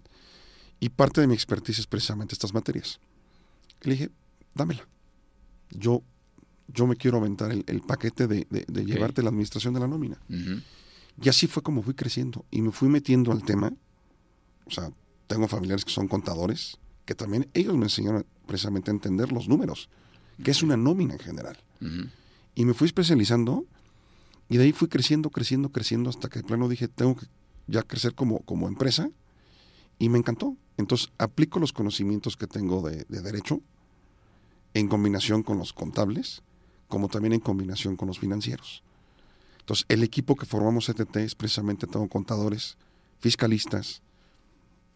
Y 0.80 0.90
parte 0.90 1.20
de 1.20 1.26
mi 1.26 1.34
expertise 1.34 1.80
es 1.80 1.86
precisamente 1.86 2.34
estas 2.34 2.54
materias. 2.54 3.00
Le 3.82 3.92
dije, 3.92 4.10
dámela. 4.54 4.86
Yo, 5.70 6.02
yo 6.68 6.86
me 6.86 6.96
quiero 6.96 7.18
aventar 7.18 7.50
el, 7.50 7.80
paquete 7.80 8.26
de, 8.26 8.46
llevarte 8.84 9.22
la 9.22 9.28
administración 9.28 9.74
de 9.74 9.80
la 9.80 9.88
nómina. 9.88 10.18
Y 11.20 11.28
así 11.28 11.46
fue 11.46 11.62
como 11.62 11.82
fui 11.82 11.94
creciendo. 11.94 12.44
Y 12.50 12.62
me 12.62 12.70
fui 12.70 12.88
metiendo 12.88 13.32
al 13.32 13.42
tema 13.42 13.72
o 14.68 14.70
sea, 14.70 14.92
tengo 15.26 15.48
familiares 15.48 15.84
que 15.84 15.90
son 15.90 16.08
contadores, 16.08 16.78
que 17.04 17.14
también 17.14 17.48
ellos 17.54 17.76
me 17.76 17.84
enseñaron 17.84 18.26
precisamente 18.46 18.90
a 18.90 18.94
entender 18.94 19.32
los 19.32 19.48
números, 19.48 19.88
que 20.42 20.50
es 20.50 20.62
una 20.62 20.76
nómina 20.76 21.14
en 21.14 21.20
general. 21.20 21.58
Y 22.54 22.64
me 22.64 22.74
fui 22.74 22.86
especializando 22.86 23.64
y 24.48 24.56
de 24.56 24.64
ahí 24.64 24.72
fui 24.72 24.88
creciendo, 24.88 25.30
creciendo, 25.30 25.70
creciendo 25.70 26.10
hasta 26.10 26.28
que 26.28 26.40
de 26.40 26.44
plano 26.44 26.68
dije, 26.68 26.88
tengo 26.88 27.16
que 27.16 27.26
ya 27.66 27.82
crecer 27.82 28.14
como, 28.14 28.40
como 28.40 28.68
empresa 28.68 29.10
y 29.98 30.08
me 30.08 30.18
encantó. 30.18 30.56
Entonces 30.76 31.10
aplico 31.18 31.60
los 31.60 31.72
conocimientos 31.72 32.36
que 32.36 32.46
tengo 32.46 32.82
de, 32.82 33.04
de 33.08 33.22
derecho 33.22 33.60
en 34.74 34.88
combinación 34.88 35.42
con 35.42 35.58
los 35.58 35.72
contables, 35.72 36.42
como 36.88 37.08
también 37.08 37.34
en 37.34 37.40
combinación 37.40 37.96
con 37.96 38.08
los 38.08 38.18
financieros. 38.18 38.82
Entonces, 39.60 39.84
el 39.90 40.02
equipo 40.02 40.34
que 40.34 40.46
formamos 40.46 40.88
ETT 40.88 41.16
es 41.16 41.34
precisamente 41.34 41.86
tengo 41.86 42.08
contadores, 42.08 42.78
fiscalistas, 43.20 44.00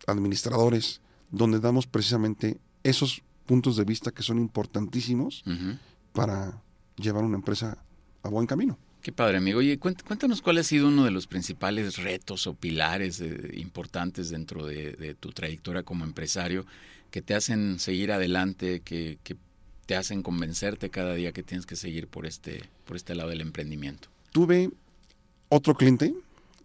administradores, 0.06 1.00
donde 1.30 1.60
damos 1.60 1.86
precisamente 1.86 2.58
esos 2.82 3.22
puntos 3.46 3.76
de 3.76 3.84
vista 3.84 4.10
que 4.10 4.22
son 4.22 4.38
importantísimos 4.38 5.44
para 6.12 6.60
llevar 6.96 7.24
una 7.24 7.36
empresa 7.36 7.78
a 8.22 8.28
buen 8.28 8.46
camino. 8.46 8.78
Qué 9.02 9.10
padre, 9.10 9.38
amigo. 9.38 9.58
Oye, 9.58 9.78
cuéntanos 9.78 10.42
cuál 10.42 10.58
ha 10.58 10.62
sido 10.62 10.86
uno 10.86 11.04
de 11.04 11.10
los 11.10 11.26
principales 11.26 11.96
retos 11.96 12.46
o 12.46 12.54
pilares 12.54 13.22
importantes 13.54 14.30
dentro 14.30 14.64
de, 14.64 15.16
tu 15.18 15.32
trayectoria 15.32 15.82
como 15.82 16.04
empresario 16.04 16.64
que 17.10 17.20
te 17.20 17.34
hacen 17.34 17.78
seguir 17.80 18.12
adelante, 18.12 18.80
que, 18.80 19.18
que, 19.24 19.36
te 19.84 19.96
hacen 19.96 20.22
convencerte 20.22 20.90
cada 20.90 21.12
día 21.14 21.32
que 21.32 21.42
tienes 21.42 21.66
que 21.66 21.74
seguir 21.74 22.06
por 22.06 22.24
este, 22.24 22.62
por 22.86 22.96
este 22.96 23.16
lado 23.16 23.30
del 23.30 23.40
emprendimiento. 23.40 24.08
Tuve 24.30 24.70
otro 25.48 25.74
cliente, 25.74 26.14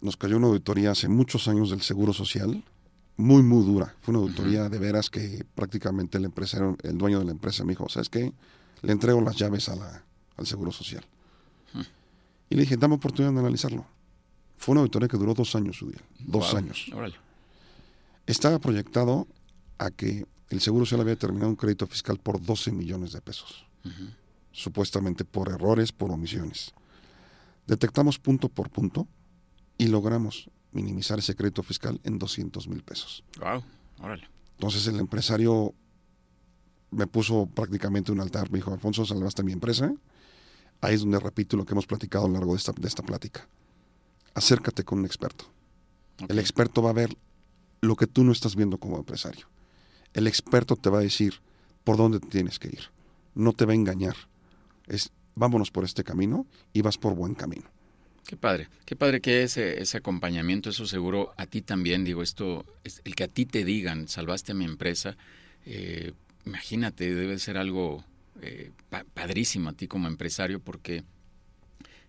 nos 0.00 0.16
cayó 0.16 0.36
una 0.36 0.46
auditoría 0.46 0.92
hace 0.92 1.08
muchos 1.08 1.48
años 1.48 1.70
del 1.70 1.82
Seguro 1.82 2.12
Social, 2.12 2.62
muy, 3.18 3.42
muy 3.42 3.64
dura. 3.64 3.94
Fue 4.00 4.14
una 4.14 4.22
auditoría 4.22 4.68
de 4.68 4.78
veras 4.78 5.10
que 5.10 5.44
prácticamente 5.54 6.18
el 6.18 6.24
empresario, 6.24 6.78
el 6.84 6.96
dueño 6.96 7.18
de 7.18 7.26
la 7.26 7.32
empresa 7.32 7.64
me 7.64 7.72
dijo, 7.72 7.88
¿sabes 7.88 8.08
qué? 8.08 8.32
Le 8.80 8.92
entrego 8.92 9.20
las 9.20 9.36
llaves 9.36 9.68
a 9.68 9.76
la, 9.76 10.04
al 10.36 10.46
Seguro 10.46 10.72
Social. 10.72 11.04
Y 12.48 12.54
le 12.54 12.62
dije, 12.62 12.76
dame 12.78 12.94
oportunidad 12.94 13.34
de 13.34 13.40
analizarlo. 13.40 13.84
Fue 14.56 14.72
una 14.72 14.80
auditoría 14.80 15.08
que 15.08 15.18
duró 15.18 15.34
dos 15.34 15.54
años, 15.54 15.76
su 15.76 15.90
día. 15.90 16.00
Dos 16.20 16.54
años. 16.54 16.90
Estaba 18.26 18.58
proyectado 18.58 19.26
a 19.78 19.90
que 19.90 20.24
el 20.48 20.60
Seguro 20.60 20.86
Social 20.86 21.00
había 21.02 21.14
determinado 21.14 21.50
un 21.50 21.56
crédito 21.56 21.86
fiscal 21.86 22.18
por 22.18 22.40
12 22.40 22.72
millones 22.72 23.12
de 23.12 23.20
pesos. 23.20 23.66
Supuestamente 24.52 25.24
por 25.24 25.50
errores, 25.50 25.92
por 25.92 26.10
omisiones. 26.12 26.72
Detectamos 27.66 28.18
punto 28.18 28.48
por 28.48 28.70
punto 28.70 29.08
y 29.76 29.88
logramos 29.88 30.50
minimizar 30.72 31.18
ese 31.18 31.34
crédito 31.34 31.62
fiscal 31.62 32.00
en 32.04 32.18
200 32.18 32.68
mil 32.68 32.82
pesos. 32.82 33.24
Wow, 33.40 33.62
órale. 34.00 34.28
Entonces 34.52 34.86
el 34.86 34.98
empresario 34.98 35.74
me 36.90 37.06
puso 37.06 37.46
prácticamente 37.46 38.12
un 38.12 38.20
altar, 38.20 38.50
me 38.50 38.58
dijo, 38.58 38.72
Alfonso, 38.72 39.04
salvaste 39.04 39.42
mi 39.42 39.52
empresa. 39.52 39.92
Ahí 40.80 40.94
es 40.94 41.00
donde 41.00 41.20
repito 41.20 41.56
lo 41.56 41.64
que 41.64 41.72
hemos 41.72 41.86
platicado 41.86 42.24
a 42.24 42.28
lo 42.28 42.34
largo 42.34 42.52
de 42.52 42.58
esta, 42.58 42.72
de 42.72 42.88
esta 42.88 43.02
plática. 43.02 43.48
Acércate 44.34 44.84
con 44.84 45.00
un 45.00 45.06
experto. 45.06 45.46
El 46.28 46.38
experto 46.38 46.82
va 46.82 46.90
a 46.90 46.94
ver 46.94 47.16
lo 47.80 47.96
que 47.96 48.06
tú 48.06 48.24
no 48.24 48.32
estás 48.32 48.56
viendo 48.56 48.78
como 48.78 48.96
empresario. 48.96 49.46
El 50.12 50.26
experto 50.26 50.76
te 50.76 50.90
va 50.90 50.98
a 50.98 51.02
decir 51.02 51.34
por 51.84 51.96
dónde 51.96 52.20
tienes 52.20 52.58
que 52.58 52.68
ir. 52.68 52.90
No 53.34 53.52
te 53.52 53.64
va 53.64 53.72
a 53.72 53.76
engañar. 53.76 54.16
Es 54.86 55.12
vámonos 55.38 55.70
por 55.70 55.84
este 55.84 56.04
camino 56.04 56.46
y 56.72 56.82
vas 56.82 56.98
por 56.98 57.14
buen 57.14 57.34
camino. 57.34 57.70
Qué 58.28 58.36
padre, 58.36 58.68
qué 58.84 58.94
padre 58.94 59.22
que 59.22 59.42
ese, 59.42 59.80
ese 59.80 59.96
acompañamiento, 59.96 60.68
eso 60.68 60.84
seguro 60.84 61.32
a 61.38 61.46
ti 61.46 61.62
también, 61.62 62.04
digo, 62.04 62.22
esto, 62.22 62.66
es 62.84 63.00
el 63.06 63.14
que 63.14 63.24
a 63.24 63.28
ti 63.28 63.46
te 63.46 63.64
digan, 63.64 64.06
salvaste 64.06 64.52
a 64.52 64.54
mi 64.54 64.66
empresa, 64.66 65.16
eh, 65.64 66.12
imagínate, 66.44 67.14
debe 67.14 67.38
ser 67.38 67.56
algo 67.56 68.04
eh, 68.42 68.70
padrísimo 69.14 69.70
a 69.70 69.72
ti 69.72 69.88
como 69.88 70.08
empresario 70.08 70.60
porque 70.60 71.04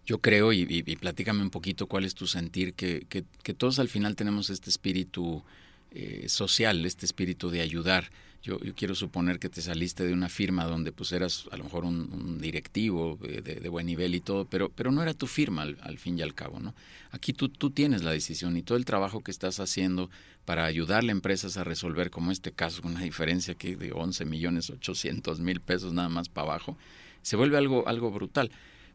yo 0.05 0.19
creo, 0.19 0.51
y, 0.51 0.65
platícame 0.97 1.41
un 1.41 1.51
poquito 1.51 1.87
cuál 1.87 2.03
es 2.03 2.15
tu 2.15 2.27
sentir, 2.27 2.73
que, 2.73 3.05
que, 3.07 3.53
todos 3.53 3.79
al 3.79 3.87
final 3.87 4.17
tenemos 4.17 4.49
este 4.49 4.69
espíritu 4.69 5.41
eh, 5.91 6.25
social, 6.29 6.85
este 6.85 7.05
espíritu 7.05 7.49
de 7.49 7.61
ayudar. 7.61 8.11
Yo, 8.41 8.57
quiero 8.75 8.95
suponer 8.95 9.37
que 9.37 9.49
te 9.49 9.61
saliste 9.61 10.05
de 10.05 10.13
una 10.13 10.29
firma 10.29 10.63
donde 10.63 10.93
pues 10.93 11.11
eras 11.11 11.45
a 11.51 11.57
lo 11.57 11.65
mejor 11.65 11.83
un, 11.83 12.39
directivo 12.39 13.17
de, 13.21 13.67
buen 13.67 13.85
nivel 13.85 14.15
y 14.15 14.21
todo, 14.21 14.45
pero, 14.45 14.69
pero 14.69 14.91
no 14.91 15.01
era 15.01 15.13
tu 15.13 15.27
firma 15.27 15.63
al, 15.63 15.97
fin 15.97 16.17
y 16.17 16.21
al 16.21 16.33
cabo, 16.33 16.59
¿no? 16.59 16.73
Aquí 17.11 17.33
tú, 17.33 17.49
tú 17.49 17.69
tienes 17.69 18.03
la 18.03 18.11
decisión 18.11 18.55
y 18.55 18.61
todo 18.61 18.77
el 18.77 18.85
trabajo 18.85 19.19
que 19.21 19.31
estás 19.31 19.59
haciendo 19.59 20.09
para 20.45 20.63
ayudarle 20.65 21.11
a 21.11 21.13
empresas 21.13 21.57
a 21.57 21.65
resolver, 21.65 22.11
como 22.11 22.31
este 22.31 22.53
caso, 22.53 22.81
una 22.85 23.01
diferencia 23.01 23.55
que 23.55 23.75
de 23.75 23.91
11 23.91 24.23
millones 24.23 24.69
800 24.69 25.41
mil 25.41 25.59
pesos 25.59 25.91
nada 25.91 26.07
más 26.07 26.29
para 26.29 26.51
abajo, 26.51 26.77
se 27.21 27.35
vuelve 27.35 27.57
algo, 27.57 27.87
algo 27.89 28.09
brutal. 28.09 28.51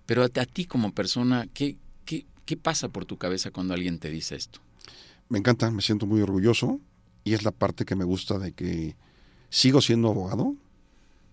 Pero 0.07 0.23
a, 0.23 0.27
a 0.27 0.47
ti 0.47 0.65
como 0.65 0.95
persona, 0.95 1.49
¿qué, 1.53 1.77
qué, 2.07 2.25
¿qué 2.47 2.57
pasa 2.57 2.89
por 2.89 3.05
tu 3.05 3.19
cabeza 3.19 3.51
cuando 3.51 3.75
alguien 3.75 3.99
te 3.99 4.11
dice 4.11 4.37
esto? 4.37 4.64
Me 5.35 5.41
encanta, 5.41 5.69
me 5.73 5.83
siento 5.83 6.07
muy 6.07 6.23
orgulloso 6.23 6.79
y 7.25 7.35
es 7.35 7.43
la 7.43 7.51
parte 7.51 7.85
que 7.85 7.97
me 7.97 8.05
gusta 8.05 8.39
de 8.39 8.53
que 8.53 8.95
Sigo 9.51 9.81
siendo 9.81 10.09
abogado, 10.09 10.55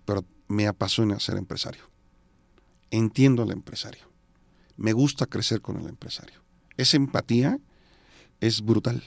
pero 0.05 0.25
me 0.47 0.65
apasiona 0.65 1.19
ser 1.19 1.37
empresario. 1.37 1.83
Entiendo 2.89 3.43
al 3.43 3.51
empresario. 3.51 4.09
Me 4.75 4.91
gusta 4.91 5.27
crecer 5.27 5.61
con 5.61 5.79
el 5.79 5.87
empresario. 5.87 6.41
Esa 6.77 6.97
empatía 6.97 7.59
es 8.39 8.61
brutal. 8.61 9.03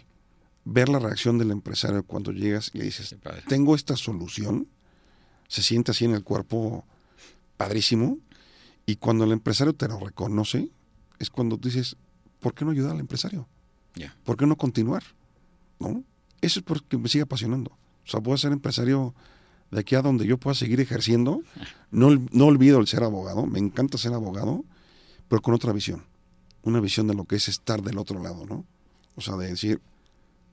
Ver 0.65 0.89
la 0.89 1.01
reacción 1.01 1.39
del 1.39 1.51
empresario 1.51 2.05
cuando 2.05 2.31
llegas 2.31 2.71
y 2.73 2.79
le 2.79 2.85
dices, 2.85 3.17
tengo 3.49 3.75
esta 3.75 3.97
solución, 3.97 4.69
se 5.49 5.63
siente 5.63 5.91
así 5.91 6.05
en 6.05 6.15
el 6.15 6.23
cuerpo 6.23 6.85
padrísimo. 7.57 8.19
Y 8.87 8.95
cuando 8.95 9.25
el 9.25 9.33
empresario 9.33 9.73
te 9.73 9.89
lo 9.89 9.99
reconoce, 9.99 10.71
es 11.19 11.31
cuando 11.31 11.57
dices, 11.57 11.97
¿por 12.39 12.55
qué 12.55 12.65
no 12.65 12.71
ayudar 12.71 12.93
al 12.93 13.01
empresario? 13.01 13.49
¿Por 14.25 14.37
qué 14.37 14.47
no 14.47 14.57
continuar? 14.57 15.03
¿No? 15.79 16.03
Eso 16.41 16.61
es 16.61 16.65
porque 16.65 16.99
me 16.99 17.09
sigue 17.09 17.23
apasionando. 17.23 17.71
O 17.71 18.11
sea, 18.11 18.21
puedo 18.21 18.37
ser 18.37 18.53
empresario 18.53 19.15
de 19.71 19.81
aquí 19.81 19.95
a 19.95 20.03
donde 20.03 20.27
yo 20.27 20.39
pueda 20.39 20.55
seguir 20.55 20.81
ejerciendo. 20.81 21.43
No, 21.91 22.11
no 22.33 22.47
olvido 22.47 22.81
el 22.81 22.89
ser 22.89 23.05
abogado, 23.05 23.47
me 23.47 23.61
encanta 23.61 23.99
ser 23.99 24.15
abogado, 24.15 24.65
pero 25.29 25.41
con 25.41 25.55
otra 25.55 25.73
visión. 25.73 26.03
Una 26.65 26.81
visión 26.81 27.07
de 27.07 27.15
lo 27.15 27.25
que 27.25 27.37
es 27.37 27.47
estar 27.47 27.83
del 27.83 27.99
otro 27.99 28.21
lado, 28.21 28.47
¿no? 28.47 28.65
O 29.15 29.21
sea, 29.21 29.37
de 29.37 29.47
decir, 29.47 29.81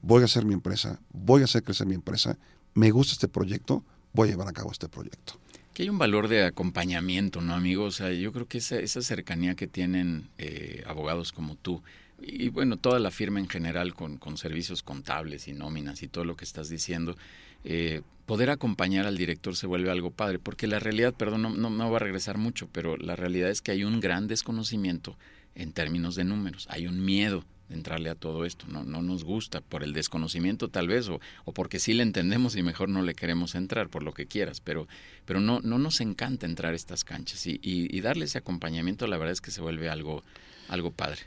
voy 0.03 0.21
a 0.21 0.25
hacer 0.25 0.45
mi 0.45 0.53
empresa, 0.53 0.99
voy 1.11 1.41
a 1.41 1.45
hacer 1.45 1.63
crecer 1.63 1.87
mi 1.87 1.95
empresa, 1.95 2.37
me 2.75 2.91
gusta 2.91 3.13
este 3.13 3.27
proyecto, 3.27 3.83
voy 4.13 4.27
a 4.27 4.31
llevar 4.31 4.47
a 4.49 4.53
cabo 4.53 4.71
este 4.71 4.87
proyecto. 4.87 5.33
Que 5.73 5.83
hay 5.83 5.89
un 5.89 5.97
valor 5.97 6.27
de 6.27 6.45
acompañamiento, 6.45 7.41
¿no, 7.41 7.55
amigo? 7.55 7.85
O 7.85 7.91
sea, 7.91 8.11
yo 8.11 8.31
creo 8.31 8.47
que 8.47 8.59
esa, 8.59 8.77
esa 8.77 9.01
cercanía 9.01 9.55
que 9.55 9.65
tienen 9.65 10.29
eh, 10.37 10.83
abogados 10.85 11.31
como 11.31 11.55
tú, 11.55 11.81
y 12.23 12.49
bueno, 12.49 12.77
toda 12.77 12.99
la 12.99 13.11
firma 13.11 13.39
en 13.39 13.49
general 13.49 13.93
con, 13.93 14.17
con, 14.17 14.37
servicios 14.37 14.83
contables 14.83 15.47
y 15.47 15.53
nóminas 15.53 16.03
y 16.03 16.07
todo 16.07 16.25
lo 16.25 16.35
que 16.35 16.45
estás 16.45 16.69
diciendo, 16.69 17.17
eh, 17.63 18.01
poder 18.25 18.49
acompañar 18.49 19.05
al 19.05 19.17
director 19.17 19.55
se 19.55 19.67
vuelve 19.67 19.91
algo 19.91 20.11
padre, 20.11 20.39
porque 20.39 20.67
la 20.67 20.79
realidad, 20.79 21.13
perdón, 21.13 21.61
no, 21.61 21.91
va 21.91 21.97
a 21.97 21.99
regresar 21.99 22.37
mucho, 22.37 22.69
pero 22.71 22.97
la 22.97 23.15
realidad 23.15 23.49
es 23.49 23.61
que 23.61 23.71
hay 23.71 23.83
un 23.83 23.99
gran 23.99 24.27
desconocimiento 24.27 25.17
en 25.55 25.73
términos 25.73 26.15
de 26.15 26.23
números, 26.23 26.67
hay 26.69 26.87
un 26.87 27.03
miedo 27.03 27.43
de 27.67 27.75
entrarle 27.75 28.09
a 28.09 28.15
todo 28.15 28.45
esto, 28.45 28.67
no, 28.69 28.83
no 28.83 29.01
nos 29.01 29.23
gusta 29.23 29.61
por 29.61 29.83
el 29.83 29.93
desconocimiento 29.93 30.69
tal 30.69 30.87
vez, 30.87 31.09
o, 31.09 31.19
o 31.43 31.53
porque 31.53 31.79
sí 31.79 31.93
le 31.93 32.03
entendemos 32.03 32.55
y 32.55 32.63
mejor 32.63 32.89
no 32.89 33.01
le 33.01 33.15
queremos 33.15 33.55
entrar, 33.55 33.89
por 33.89 34.03
lo 34.03 34.13
que 34.13 34.27
quieras, 34.27 34.61
pero, 34.61 34.87
pero 35.25 35.39
no, 35.39 35.59
no 35.61 35.77
nos 35.77 35.99
encanta 36.01 36.45
entrar 36.45 36.73
a 36.73 36.75
estas 36.75 37.03
canchas 37.03 37.45
y, 37.47 37.59
y, 37.61 37.95
y 37.95 38.01
darle 38.01 38.25
ese 38.25 38.37
acompañamiento, 38.37 39.07
la 39.07 39.17
verdad 39.17 39.33
es 39.33 39.41
que 39.41 39.51
se 39.51 39.61
vuelve 39.61 39.89
algo, 39.89 40.23
algo 40.69 40.91
padre. 40.91 41.21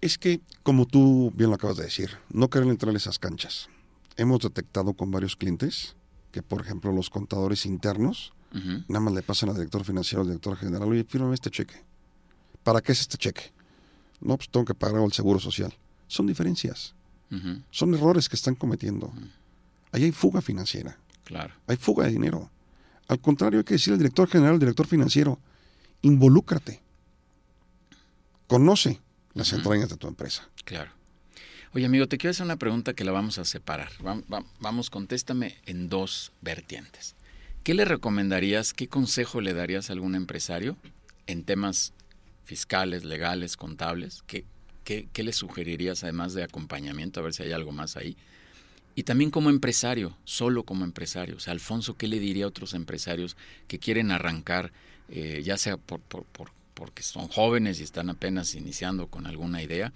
Es 0.00 0.18
que, 0.18 0.40
como 0.62 0.86
tú 0.86 1.32
bien 1.34 1.50
lo 1.50 1.56
acabas 1.56 1.76
de 1.76 1.84
decir, 1.84 2.10
no 2.30 2.48
quieren 2.48 2.70
entrar 2.70 2.94
a 2.94 2.96
esas 2.96 3.18
canchas. 3.18 3.68
Hemos 4.16 4.40
detectado 4.40 4.94
con 4.94 5.10
varios 5.10 5.36
clientes 5.36 5.96
que, 6.30 6.42
por 6.42 6.60
ejemplo, 6.60 6.92
los 6.92 7.10
contadores 7.10 7.66
internos 7.66 8.32
nada 8.52 9.00
más 9.00 9.12
le 9.12 9.22
pasan 9.22 9.50
al 9.50 9.56
director 9.56 9.84
financiero, 9.84 10.22
al 10.22 10.28
director 10.28 10.56
general, 10.56 10.88
oye, 10.88 11.04
fírmame 11.04 11.34
este 11.34 11.50
cheque. 11.50 11.82
¿Para 12.62 12.80
qué 12.80 12.92
es 12.92 13.00
este 13.00 13.18
cheque? 13.18 13.52
No, 14.20 14.36
pues 14.36 14.48
tengo 14.48 14.64
que 14.64 14.74
pagar 14.74 15.02
el 15.02 15.12
seguro 15.12 15.38
social. 15.38 15.74
Son 16.06 16.26
diferencias. 16.26 16.94
Son 17.70 17.94
errores 17.94 18.28
que 18.28 18.36
están 18.36 18.54
cometiendo. 18.54 19.12
Ahí 19.92 20.04
hay 20.04 20.12
fuga 20.12 20.40
financiera. 20.40 20.98
Claro. 21.24 21.54
Hay 21.66 21.76
fuga 21.76 22.06
de 22.06 22.12
dinero. 22.12 22.50
Al 23.06 23.20
contrario, 23.20 23.58
hay 23.58 23.64
que 23.64 23.74
decir 23.74 23.92
al 23.92 23.98
director 23.98 24.28
general, 24.28 24.54
al 24.54 24.60
director 24.60 24.86
financiero, 24.86 25.38
involúcrate. 26.02 26.80
Conoce 28.46 29.00
las 29.34 29.52
entrañas 29.52 29.88
de 29.88 29.96
tu 29.96 30.08
empresa. 30.08 30.48
Claro. 30.64 30.90
Oye, 31.74 31.84
amigo, 31.84 32.08
te 32.08 32.16
quiero 32.16 32.30
hacer 32.30 32.46
una 32.46 32.56
pregunta 32.56 32.94
que 32.94 33.04
la 33.04 33.12
vamos 33.12 33.38
a 33.38 33.44
separar. 33.44 33.92
Vamos, 34.58 34.90
contéstame 34.90 35.56
en 35.66 35.88
dos 35.88 36.32
vertientes. 36.40 37.14
¿Qué 37.62 37.74
le 37.74 37.84
recomendarías, 37.84 38.72
qué 38.72 38.88
consejo 38.88 39.42
le 39.42 39.52
darías 39.52 39.90
a 39.90 39.92
algún 39.92 40.14
empresario 40.14 40.76
en 41.26 41.44
temas 41.44 41.92
fiscales, 42.44 43.04
legales, 43.04 43.58
contables? 43.58 44.24
¿Qué, 44.26 44.46
qué, 44.84 45.22
le 45.22 45.34
sugerirías 45.34 46.02
además 46.04 46.32
de 46.32 46.44
acompañamiento? 46.44 47.20
A 47.20 47.24
ver 47.24 47.34
si 47.34 47.42
hay 47.42 47.52
algo 47.52 47.72
más 47.72 47.98
ahí. 47.98 48.16
Y 48.94 49.02
también 49.02 49.30
como 49.30 49.50
empresario, 49.50 50.16
solo 50.24 50.62
como 50.62 50.84
empresario. 50.84 51.36
O 51.36 51.40
sea, 51.40 51.52
Alfonso, 51.52 51.96
¿qué 51.98 52.08
le 52.08 52.18
diría 52.18 52.46
a 52.46 52.48
otros 52.48 52.72
empresarios 52.72 53.36
que 53.68 53.78
quieren 53.78 54.10
arrancar, 54.10 54.72
eh, 55.10 55.42
ya 55.44 55.58
sea 55.58 55.76
por, 55.76 56.00
por, 56.00 56.24
por, 56.24 56.50
porque 56.78 57.02
son 57.02 57.26
jóvenes 57.26 57.80
y 57.80 57.82
están 57.82 58.08
apenas 58.08 58.54
iniciando 58.54 59.08
con 59.08 59.26
alguna 59.26 59.60
idea, 59.60 59.92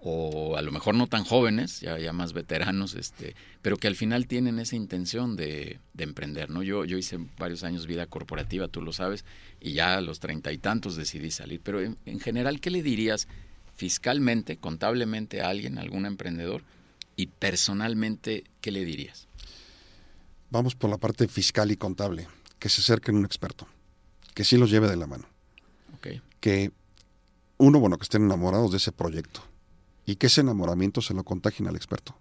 o 0.00 0.56
a 0.56 0.62
lo 0.62 0.72
mejor 0.72 0.96
no 0.96 1.06
tan 1.06 1.22
jóvenes, 1.22 1.80
ya, 1.80 2.12
más 2.12 2.32
veteranos, 2.32 2.94
este, 2.94 3.36
pero 3.62 3.76
que 3.76 3.86
al 3.86 3.94
final 3.94 4.26
tienen 4.26 4.58
esa 4.58 4.74
intención 4.74 5.36
de, 5.36 5.78
emprender, 5.96 6.50
¿no? 6.50 6.64
Yo, 6.64 6.84
yo 6.84 6.98
hice 6.98 7.20
varios 7.38 7.62
años 7.62 7.86
vida 7.86 8.06
corporativa, 8.06 8.66
tú 8.66 8.82
lo 8.82 8.92
sabes, 8.92 9.24
y 9.60 9.74
ya 9.74 9.94
a 9.94 10.00
los 10.00 10.18
treinta 10.18 10.50
y 10.50 10.58
tantos 10.58 10.96
decidí 10.96 11.30
salir, 11.30 11.60
pero 11.62 11.80
en, 11.80 11.96
en, 12.04 12.18
general, 12.18 12.60
¿qué 12.60 12.70
le 12.70 12.82
dirías 12.82 13.28
fiscalmente, 13.76 14.56
contablemente 14.56 15.40
a 15.40 15.50
alguien, 15.50 15.78
a 15.78 15.82
algún 15.82 16.04
emprendedor, 16.04 16.64
y 17.14 17.28
personalmente, 17.28 18.42
qué 18.60 18.72
le 18.72 18.84
dirías? 18.84 19.28
Vamos 20.50 20.74
por 20.74 20.90
la 20.90 20.98
parte 20.98 21.28
fiscal 21.28 21.70
y 21.70 21.76
contable, 21.76 22.26
que 22.58 22.68
se 22.68 22.80
acerquen 22.80 23.14
a 23.14 23.18
un 23.20 23.24
experto, 23.24 23.68
que 24.34 24.42
sí 24.42 24.58
los 24.58 24.72
lleve 24.72 24.88
de 24.88 24.96
la 24.96 25.06
mano 25.06 25.33
que 26.40 26.72
uno, 27.58 27.80
bueno, 27.80 27.98
que 27.98 28.04
estén 28.04 28.24
enamorados 28.24 28.70
de 28.70 28.78
ese 28.78 28.92
proyecto 28.92 29.42
y 30.06 30.16
que 30.16 30.26
ese 30.26 30.42
enamoramiento 30.42 31.00
se 31.00 31.14
lo 31.14 31.24
contagien 31.24 31.68
al 31.68 31.76
experto. 31.76 32.16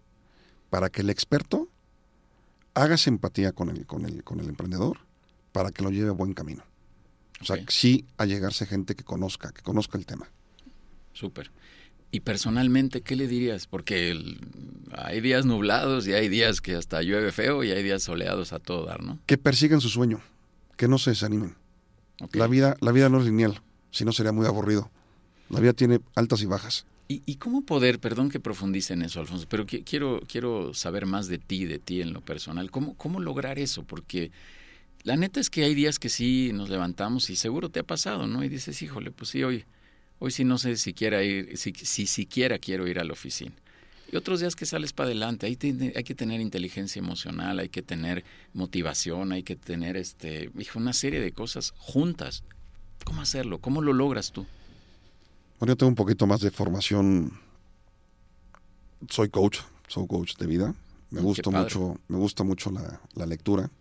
Para 0.70 0.90
que 0.90 1.02
el 1.02 1.10
experto 1.10 1.68
haga 2.74 2.96
esa 2.96 3.10
empatía 3.10 3.52
con 3.52 3.70
el, 3.70 3.86
con 3.86 4.06
el, 4.06 4.24
con 4.24 4.40
el 4.40 4.50
emprendedor 4.50 5.00
para 5.52 5.72
que 5.72 5.84
lo 5.84 5.92
lleve 5.92 6.10
a 6.10 6.14
buen 6.14 6.34
camino. 6.34 6.64
O 7.42 7.46
sea, 7.46 7.58
sí 7.68 8.06
a 8.18 8.26
llegarse 8.26 8.66
gente 8.66 8.96
que 8.96 9.04
conozca, 9.04 9.52
que 9.52 9.62
conozca 9.62 9.98
el 9.98 10.06
tema. 10.06 10.30
Súper. 11.14 11.52
Y 12.10 12.22
personalmente, 12.22 13.02
¿qué 13.02 13.16
le 13.16 13.28
dirías? 13.28 13.68
Porque 13.68 14.16
hay 14.96 15.20
días 15.20 15.46
nublados 15.46 16.08
y 16.08 16.14
hay 16.14 16.30
días 16.30 16.62
que 16.62 16.76
hasta 16.76 17.02
llueve 17.02 17.32
feo 17.32 17.64
y 17.64 17.72
hay 17.72 17.84
días 17.84 18.04
soleados 18.04 18.54
a 18.54 18.60
todo 18.60 18.86
dar, 18.86 19.04
¿no? 19.04 19.20
Que 19.26 19.38
persigan 19.38 19.82
su 19.82 19.90
sueño, 19.90 20.22
que 20.78 20.88
no 20.88 20.98
se 21.00 21.10
desanimen. 21.12 21.56
La, 22.32 22.48
vida, 22.48 22.78
la 22.80 22.92
vida 22.92 23.10
no 23.10 23.20
es 23.20 23.26
lineal, 23.26 23.62
si 23.92 24.06
no 24.06 24.12
sería 24.12 24.32
muy 24.32 24.46
aburrido. 24.46 24.90
La 25.50 25.60
vida 25.60 25.74
tiene 25.74 26.00
altas 26.16 26.42
y 26.42 26.46
bajas. 26.46 26.86
¿Y, 27.10 27.36
cómo 27.36 27.64
poder, 27.64 28.00
perdón 28.00 28.30
que 28.30 28.40
profundice 28.40 28.94
en 28.94 29.04
eso, 29.04 29.20
Alfonso, 29.20 29.46
pero 29.48 29.68
quiero, 29.68 30.22
quiero 30.28 30.74
saber 30.74 31.06
más 31.06 31.28
de 31.28 31.38
ti, 31.38 31.66
de 31.66 31.78
ti 31.78 32.02
en 32.02 32.12
lo 32.12 32.22
personal. 32.22 32.72
¿Cómo, 32.72 32.96
¿Cómo 32.96 33.20
lograr 33.20 33.60
eso? 33.60 33.84
Porque 33.84 34.32
la 35.04 35.16
neta 35.16 35.40
es 35.40 35.52
que 35.52 35.64
hay 35.64 35.76
días 35.76 36.00
que 36.00 36.10
sí 36.10 36.52
nos 36.54 36.70
levantamos 36.70 37.30
y 37.30 37.36
seguro 37.36 37.70
te 37.70 37.82
ha 37.82 37.84
pasado, 37.84 38.26
¿no? 38.26 38.44
Y 38.44 38.50
dices, 38.50 38.82
híjole, 38.82 39.12
pues 39.12 39.30
sí, 39.30 39.44
hoy, 39.44 39.66
hoy 40.18 40.32
sí 40.32 40.44
no 40.44 40.58
sé 40.58 40.76
si, 40.78 40.96
ir, 40.98 41.56
si, 41.58 41.74
si 41.74 42.08
siquiera 42.08 42.58
quiero 42.58 42.88
ir 42.88 42.98
a 43.00 43.04
la 43.04 43.14
oficina. 43.14 43.54
Y 44.14 44.16
otros 44.16 44.42
días 44.42 44.56
que 44.56 44.68
sales 44.68 44.94
para 44.94 45.08
adelante, 45.08 45.48
hay, 45.48 45.58
hay 45.96 46.04
que 46.04 46.14
tener 46.14 46.40
inteligencia 46.40 47.00
emocional, 47.00 47.58
hay 47.58 47.70
que 47.70 47.82
tener 47.82 48.24
motivación, 48.54 49.32
hay 49.32 49.42
que 49.42 49.56
tener 49.56 49.98
este, 49.98 50.52
una 50.76 50.94
serie 50.94 51.20
de 51.20 51.32
cosas 51.32 51.74
juntas. 51.78 52.44
¿Cómo 53.06 53.24
hacerlo? 53.24 53.58
¿Cómo 53.58 53.82
lo 53.82 53.92
logras 53.92 54.32
tú? 54.32 54.46
Bueno, 55.60 55.72
yo 55.72 55.78
tengo 55.78 55.90
un 55.90 55.96
poquito 55.96 56.28
más 56.28 56.42
de 56.42 56.52
formación. 56.52 57.34
Soy 59.10 59.30
coach, 59.30 59.62
soy 59.88 60.06
coach 60.06 60.36
de 60.36 60.46
vida. 60.46 60.76
Me 61.10 61.22
mm, 61.22 61.24
gusta 61.24 61.50
mucho, 61.50 62.00
me 62.08 62.18
gusta 62.18 62.44
mucho 62.44 62.72
la, 63.16 63.26
lectura. 63.26 63.72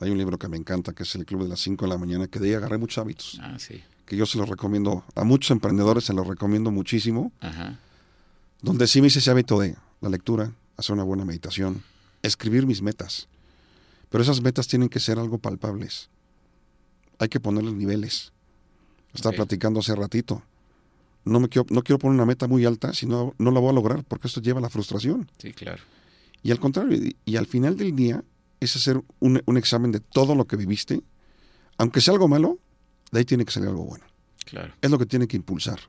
Hay 0.00 0.10
un 0.10 0.18
libro 0.18 0.36
que 0.36 0.48
me 0.48 0.56
encanta, 0.56 0.94
que 0.94 1.04
es 1.04 1.14
El 1.14 1.24
Club 1.26 1.44
de 1.44 1.48
las 1.48 1.60
5 1.60 1.84
de 1.84 1.88
la 1.88 1.96
mañana, 1.96 2.26
que 2.26 2.40
de 2.40 2.48
ahí 2.48 2.54
agarré 2.54 2.76
muchos 2.76 2.98
hábitos. 2.98 3.38
Ah, 3.40 3.56
sí. 3.60 3.80
Que 4.04 4.16
yo 4.16 4.26
se 4.26 4.36
los 4.36 4.48
recomiendo, 4.48 5.04
a 5.14 5.22
muchos 5.22 5.52
emprendedores 5.52 6.02
se 6.02 6.12
los 6.12 6.26
recomiendo 6.26 6.72
muchísimo. 6.72 7.30
Ajá 7.38 7.78
donde 8.62 8.86
sí 8.86 9.00
me 9.00 9.08
hice 9.08 9.18
ese 9.20 9.30
hábito 9.30 9.58
de 9.58 9.76
la 10.00 10.08
lectura, 10.08 10.52
hacer 10.76 10.94
una 10.94 11.04
buena 11.04 11.24
meditación, 11.24 11.82
escribir 12.22 12.66
mis 12.66 12.82
metas. 12.82 13.28
Pero 14.08 14.22
esas 14.22 14.40
metas 14.42 14.66
tienen 14.66 14.88
que 14.88 15.00
ser 15.00 15.18
algo 15.18 15.38
palpables. 15.38 16.10
Hay 17.18 17.28
que 17.28 17.40
ponerles 17.40 17.74
niveles. 17.74 18.32
Estaba 19.14 19.36
platicando 19.36 19.80
hace 19.80 19.94
ratito. 19.94 20.42
No, 21.24 21.38
me 21.38 21.48
quiero, 21.48 21.66
no 21.70 21.82
quiero 21.82 21.98
poner 21.98 22.14
una 22.14 22.26
meta 22.26 22.48
muy 22.48 22.64
alta, 22.64 22.94
si 22.94 23.06
no, 23.06 23.34
no 23.38 23.50
la 23.50 23.60
voy 23.60 23.70
a 23.70 23.72
lograr, 23.74 24.04
porque 24.04 24.26
esto 24.26 24.40
lleva 24.40 24.58
a 24.58 24.62
la 24.62 24.70
frustración. 24.70 25.30
Sí, 25.38 25.52
claro. 25.52 25.82
Y 26.42 26.50
al 26.50 26.58
contrario, 26.58 26.98
y, 27.24 27.36
al 27.36 27.46
final 27.46 27.76
del 27.76 27.94
día 27.94 28.24
es 28.58 28.74
hacer 28.76 29.02
un, 29.18 29.42
un, 29.44 29.56
examen 29.58 29.92
de 29.92 30.00
todo 30.00 30.34
lo 30.34 30.46
que 30.46 30.56
viviste, 30.56 31.02
aunque 31.76 32.00
sea 32.00 32.14
algo 32.14 32.28
malo, 32.28 32.58
de 33.12 33.18
ahí 33.18 33.24
tiene 33.26 33.44
que 33.44 33.52
salir 33.52 33.68
algo 33.68 33.84
bueno. 33.84 34.04
Claro. 34.46 34.72
Es 34.80 34.90
lo 34.90 34.98
que 34.98 35.06
tiene 35.06 35.28
que 35.28 35.36
impulsar. 35.36 35.80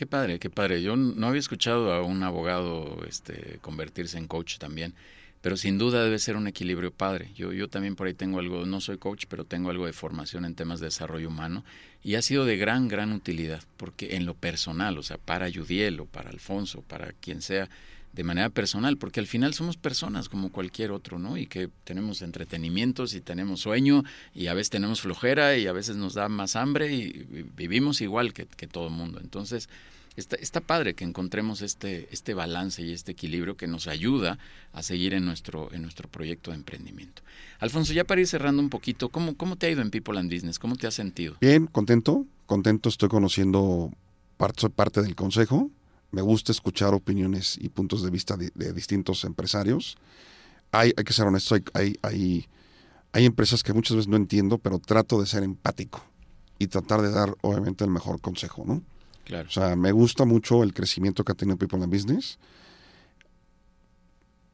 Qué 0.00 0.06
padre, 0.06 0.38
qué 0.38 0.48
padre. 0.48 0.80
Yo 0.80 0.96
no 0.96 1.26
había 1.26 1.40
escuchado 1.40 1.92
a 1.92 2.00
un 2.00 2.22
abogado 2.22 3.04
este, 3.06 3.58
convertirse 3.60 4.16
en 4.16 4.28
coach 4.28 4.56
también, 4.56 4.94
pero 5.42 5.58
sin 5.58 5.76
duda 5.76 6.02
debe 6.02 6.18
ser 6.18 6.36
un 6.36 6.46
equilibrio 6.46 6.90
padre. 6.90 7.30
Yo, 7.34 7.52
yo 7.52 7.68
también 7.68 7.96
por 7.96 8.06
ahí 8.06 8.14
tengo 8.14 8.38
algo, 8.38 8.64
no 8.64 8.80
soy 8.80 8.96
coach, 8.96 9.26
pero 9.28 9.44
tengo 9.44 9.68
algo 9.68 9.84
de 9.84 9.92
formación 9.92 10.46
en 10.46 10.54
temas 10.54 10.80
de 10.80 10.86
desarrollo 10.86 11.28
humano 11.28 11.66
y 12.02 12.14
ha 12.14 12.22
sido 12.22 12.46
de 12.46 12.56
gran, 12.56 12.88
gran 12.88 13.12
utilidad, 13.12 13.62
porque 13.76 14.16
en 14.16 14.24
lo 14.24 14.32
personal, 14.32 14.96
o 14.96 15.02
sea, 15.02 15.18
para 15.18 15.50
Yudiel 15.50 16.00
o 16.00 16.06
para 16.06 16.30
Alfonso, 16.30 16.80
para 16.80 17.12
quien 17.12 17.42
sea, 17.42 17.68
de 18.12 18.24
manera 18.24 18.50
personal, 18.50 18.96
porque 18.96 19.20
al 19.20 19.26
final 19.26 19.54
somos 19.54 19.76
personas 19.76 20.28
como 20.28 20.50
cualquier 20.50 20.90
otro, 20.90 21.18
¿no? 21.18 21.36
Y 21.36 21.46
que 21.46 21.68
tenemos 21.84 22.22
entretenimientos 22.22 23.14
y 23.14 23.20
tenemos 23.20 23.60
sueño 23.60 24.04
y 24.34 24.48
a 24.48 24.54
veces 24.54 24.70
tenemos 24.70 25.00
flojera 25.00 25.56
y 25.56 25.66
a 25.66 25.72
veces 25.72 25.96
nos 25.96 26.14
da 26.14 26.28
más 26.28 26.56
hambre 26.56 26.92
y, 26.92 27.26
vivimos 27.56 28.00
igual 28.00 28.32
que, 28.32 28.46
todo 28.66 28.88
el 28.88 28.94
mundo. 28.94 29.20
Entonces, 29.22 29.68
está, 30.16 30.36
está 30.36 30.60
padre 30.60 30.94
que 30.94 31.04
encontremos 31.04 31.62
este, 31.62 32.08
este 32.10 32.34
balance 32.34 32.82
y 32.82 32.92
este 32.92 33.12
equilibrio 33.12 33.56
que 33.56 33.68
nos 33.68 33.86
ayuda 33.86 34.38
a 34.72 34.82
seguir 34.82 35.14
en 35.14 35.24
nuestro, 35.24 35.72
en 35.72 35.82
nuestro 35.82 36.08
proyecto 36.08 36.50
de 36.50 36.56
emprendimiento. 36.56 37.22
Alfonso, 37.60 37.92
ya 37.92 38.04
para 38.04 38.20
ir 38.20 38.26
cerrando 38.26 38.60
un 38.60 38.70
poquito, 38.70 39.08
¿cómo, 39.08 39.36
¿cómo 39.36 39.56
te 39.56 39.66
ha 39.66 39.70
ido 39.70 39.82
en 39.82 39.90
People 39.90 40.18
and 40.18 40.32
Business? 40.32 40.58
¿Cómo 40.58 40.74
te 40.74 40.88
has 40.88 40.94
sentido? 40.94 41.36
Bien, 41.40 41.66
contento, 41.66 42.26
contento, 42.46 42.88
estoy 42.88 43.08
conociendo 43.08 43.92
parte, 44.36 44.68
parte 44.68 45.02
del 45.02 45.14
consejo 45.14 45.70
me 46.10 46.22
gusta 46.22 46.52
escuchar 46.52 46.94
opiniones 46.94 47.56
y 47.60 47.68
puntos 47.68 48.02
de 48.02 48.10
vista 48.10 48.36
de, 48.36 48.72
distintos 48.72 49.24
empresarios. 49.24 49.96
Hay, 50.72 50.92
hay, 50.96 51.04
que 51.04 51.12
ser 51.12 51.26
honesto, 51.26 51.54
hay, 51.74 51.96
hay, 52.02 52.46
hay, 53.12 53.24
empresas 53.24 53.62
que 53.62 53.72
muchas 53.72 53.96
veces 53.96 54.08
no 54.08 54.16
entiendo, 54.16 54.58
pero 54.58 54.78
trato 54.78 55.20
de 55.20 55.26
ser 55.26 55.42
empático 55.42 56.02
y 56.58 56.66
tratar 56.66 57.02
de 57.02 57.10
dar, 57.10 57.34
obviamente, 57.42 57.84
el 57.84 57.90
mejor 57.90 58.20
consejo, 58.20 58.64
¿no? 58.66 58.82
Claro. 59.24 59.48
O 59.48 59.52
sea, 59.52 59.76
me 59.76 59.92
gusta 59.92 60.24
mucho 60.24 60.62
el 60.62 60.74
crecimiento 60.74 61.24
que 61.24 61.32
ha 61.32 61.34
tenido 61.34 61.56
People 61.56 61.78
in 61.78 61.90
Business. 61.90 62.38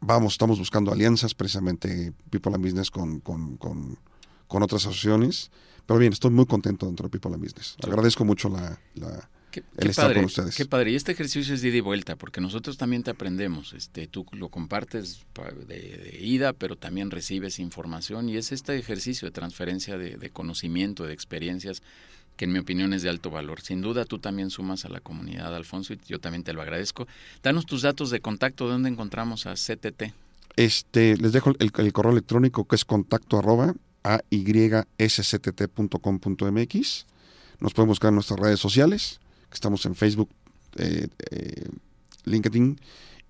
Vamos, 0.00 0.34
estamos 0.34 0.58
buscando 0.58 0.92
alianzas, 0.92 1.34
precisamente 1.34 2.12
People 2.30 2.52
in 2.54 2.62
Business 2.62 2.90
con, 2.90 3.20
con, 3.20 3.56
con, 3.56 3.98
con 4.46 4.62
otras 4.62 4.82
asociaciones. 4.82 5.50
Pero 5.86 5.98
bien, 5.98 6.12
estoy 6.12 6.30
muy 6.30 6.46
contento 6.46 6.86
dentro 6.86 7.08
de 7.08 7.10
People 7.10 7.34
in 7.34 7.40
Business. 7.40 7.76
Agradezco 7.82 8.24
mucho 8.24 8.48
la, 8.48 8.78
la 8.94 9.28
Qué, 9.78 9.90
padre, 9.90 10.26
Qué 10.54 10.66
padre. 10.66 10.90
Y 10.90 10.96
este 10.96 11.12
ejercicio 11.12 11.54
es 11.54 11.62
de 11.62 11.68
ida 11.68 11.78
y 11.78 11.80
vuelta, 11.80 12.16
porque 12.16 12.40
nosotros 12.40 12.76
también 12.76 13.02
te 13.02 13.10
aprendemos. 13.10 13.72
Este, 13.72 14.06
tú 14.06 14.26
lo 14.32 14.48
compartes 14.48 15.24
de, 15.66 16.18
ida, 16.20 16.52
pero 16.52 16.76
también 16.76 17.10
recibes 17.10 17.58
información. 17.58 18.28
Y 18.28 18.36
es 18.36 18.52
este 18.52 18.76
ejercicio 18.76 19.26
de 19.26 19.32
transferencia 19.32 19.96
de, 19.96 20.30
conocimiento, 20.30 21.04
de 21.04 21.14
experiencias, 21.14 21.82
que 22.36 22.44
en 22.44 22.52
mi 22.52 22.58
opinión 22.58 22.92
es 22.92 23.02
de 23.02 23.08
alto 23.08 23.30
valor. 23.30 23.62
Sin 23.62 23.80
duda 23.80 24.04
tú 24.04 24.18
también 24.18 24.50
sumas 24.50 24.84
a 24.84 24.90
la 24.90 25.00
comunidad, 25.00 25.54
Alfonso, 25.54 25.94
y 25.94 26.00
yo 26.06 26.18
también 26.18 26.44
te 26.44 26.52
lo 26.52 26.60
agradezco. 26.60 27.06
Danos 27.42 27.64
tus 27.64 27.82
datos 27.82 28.10
de 28.10 28.20
contacto, 28.20 28.68
¿dónde 28.68 28.90
encontramos 28.90 29.46
a 29.46 29.54
CTT? 29.54 30.12
Este, 30.56 31.16
les 31.16 31.32
dejo 31.32 31.52
el, 31.58 31.92
correo 31.92 32.12
electrónico 32.12 32.66
que 32.66 32.76
es 32.76 32.84
contacto 32.84 33.38
arroba 33.38 33.74
mx 36.50 37.06
Nos 37.60 37.74
pueden 37.74 37.88
buscar 37.88 38.08
en 38.08 38.14
nuestras 38.14 38.40
redes 38.40 38.60
sociales 38.60 39.20
estamos 39.52 39.84
en 39.86 39.94
Facebook, 39.94 40.28
eh, 40.76 41.08
eh, 41.30 41.68
LinkedIn, 42.24 42.78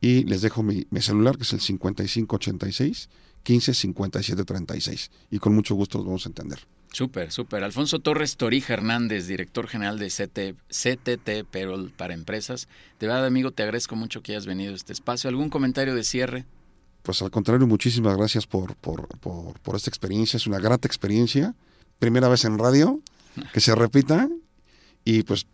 y 0.01 0.25
les 0.25 0.43
dejo 0.43 0.63
mi, 0.63 0.87
celular, 1.01 1.37
que 1.37 1.45
es 1.45 1.53
el 1.53 1.61
5586 1.61 3.09
155736 3.45 5.11
Y 5.31 5.39
con 5.39 5.55
mucho 5.55 5.75
gusto 5.75 5.99
los 5.99 6.07
vamos 6.07 6.27
a 6.27 6.29
entender. 6.29 6.59
Súper, 6.93 7.31
súper. 7.31 7.63
Alfonso 7.63 7.99
Torres 7.99 8.37
Torija 8.37 8.73
Hernández, 8.73 9.27
director 9.27 9.69
general 9.69 9.99
de 9.99 10.09
CT, 10.09 10.57
CTT 10.69 11.45
Payroll 11.51 11.91
para 11.91 12.15
Empresas. 12.15 12.69
De 12.99 13.07
verdad, 13.07 13.27
amigo, 13.27 13.53
te 13.53 13.63
agradezco 13.63 13.97
mucho 13.97 14.23
que 14.23 14.33
hayas 14.33 14.47
venido 14.47 14.73
a 14.73 14.77
este 14.77 14.93
espacio. 14.93 15.29
¿Algún 15.29 15.51
comentario 15.51 15.95
de 15.95 16.05
cierre? 16.05 16.47
Pues 17.03 17.23
al 17.23 17.31
contrario, 17.31 17.67
muchísimas 17.67 18.17
gracias 18.17 18.47
por, 18.47 18.75
por, 18.77 19.07
por, 19.19 19.61
por 19.61 19.77
esta 19.77 19.91
experiencia. 19.91 20.39
Es 20.39 20.47
una 20.47 20.59
grata 20.59 20.89
experiencia. 20.89 21.55
Primera 21.99 22.29
vez 22.29 22.45
en 22.45 22.59
radio, 22.59 23.01
que 23.53 23.61
se 23.61 23.75
repita. 23.75 24.29
Y 25.05 25.23
pues 25.23 25.47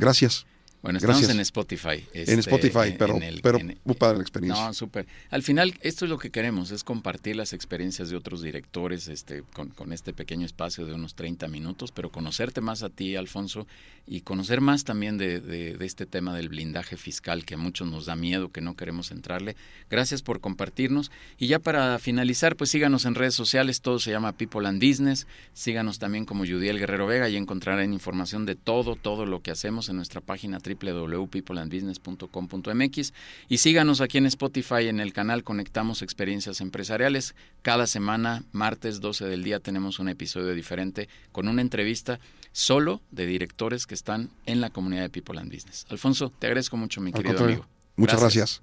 Gracias. 0.00 0.46
Bueno, 0.82 0.98
estamos 0.98 1.28
en 1.28 1.40
Spotify. 1.40 2.06
en 2.14 2.22
este, 2.22 2.40
Spotify, 2.40 2.94
pero, 2.98 3.18
pero 3.42 3.58
muy 3.84 3.94
padre 3.96 4.16
la 4.16 4.22
experiencia. 4.22 4.66
No, 4.66 4.72
súper. 4.72 5.06
Al 5.28 5.42
final, 5.42 5.74
esto 5.82 6.06
es 6.06 6.10
lo 6.10 6.18
que 6.18 6.30
queremos, 6.30 6.70
es 6.70 6.84
compartir 6.84 7.36
las 7.36 7.52
experiencias 7.52 8.08
de 8.08 8.16
otros 8.16 8.40
directores 8.40 9.08
este, 9.08 9.42
con, 9.52 9.92
este 9.92 10.14
pequeño 10.14 10.46
espacio 10.46 10.86
de 10.86 10.94
unos 10.94 11.14
30 11.14 11.48
minutos, 11.48 11.92
pero 11.92 12.10
conocerte 12.10 12.62
más 12.62 12.82
a 12.82 12.88
ti, 12.88 13.14
Alfonso, 13.16 13.66
y 14.06 14.22
conocer 14.22 14.62
más 14.62 14.84
también 14.84 15.18
de, 15.18 15.40
de, 15.40 15.76
este 15.84 16.06
tema 16.06 16.34
del 16.34 16.48
blindaje 16.48 16.96
fiscal 16.96 17.44
que 17.44 17.54
a 17.54 17.58
muchos 17.58 17.86
nos 17.86 18.06
da 18.06 18.16
miedo, 18.16 18.50
que 18.50 18.62
no 18.62 18.74
queremos 18.74 19.10
entrarle. 19.10 19.56
Gracias 19.90 20.22
por 20.22 20.40
compartirnos. 20.40 21.10
Y 21.38 21.48
ya 21.48 21.58
para 21.58 21.98
finalizar, 21.98 22.56
pues 22.56 22.70
síganos 22.70 23.04
en 23.04 23.14
redes 23.14 23.34
sociales, 23.34 23.82
todo 23.82 23.98
se 23.98 24.12
llama 24.12 24.32
People 24.32 24.66
and 24.66 24.82
Business. 24.82 25.26
Síganos 25.52 25.98
también 25.98 26.24
como 26.24 26.46
Judiel 26.46 26.78
Guerrero 26.78 27.06
Vega 27.06 27.28
y 27.28 27.36
encontrarán 27.36 27.92
información 27.92 28.46
de 28.46 28.56
todo, 28.56 28.96
todo 28.96 29.26
lo 29.26 29.42
que 29.42 29.50
hacemos 29.50 29.90
en 29.90 29.96
nuestra 29.96 30.22
página 30.22 30.58
www.peopleandbusiness.com.mx 30.74 33.12
y 33.48 33.58
síganos 33.58 34.00
aquí 34.00 34.18
en 34.18 34.26
Spotify 34.26 34.88
en 34.88 34.98
el 35.00 35.12
canal 35.12 35.44
Conectamos 35.44 36.02
Experiencias 36.02 36.60
Empresariales. 36.60 37.36
Cada 37.62 37.86
semana, 37.86 38.42
martes 38.52 39.00
12 39.00 39.26
del 39.26 39.44
día, 39.44 39.60
tenemos 39.60 39.98
un 39.98 40.08
episodio 40.08 40.54
diferente 40.54 41.08
con 41.32 41.48
una 41.48 41.62
entrevista 41.62 42.20
solo 42.52 43.00
de 43.10 43.26
directores 43.26 43.86
que 43.86 43.94
están 43.94 44.30
en 44.46 44.60
la 44.60 44.70
comunidad 44.70 45.02
de 45.02 45.10
People 45.10 45.38
and 45.38 45.52
Business. 45.52 45.86
Alfonso, 45.88 46.32
te 46.38 46.46
agradezco 46.46 46.76
mucho, 46.76 47.00
mi 47.00 47.12
querido 47.12 47.44
amigo. 47.44 47.66
Muchas 47.96 48.20
gracias. 48.20 48.62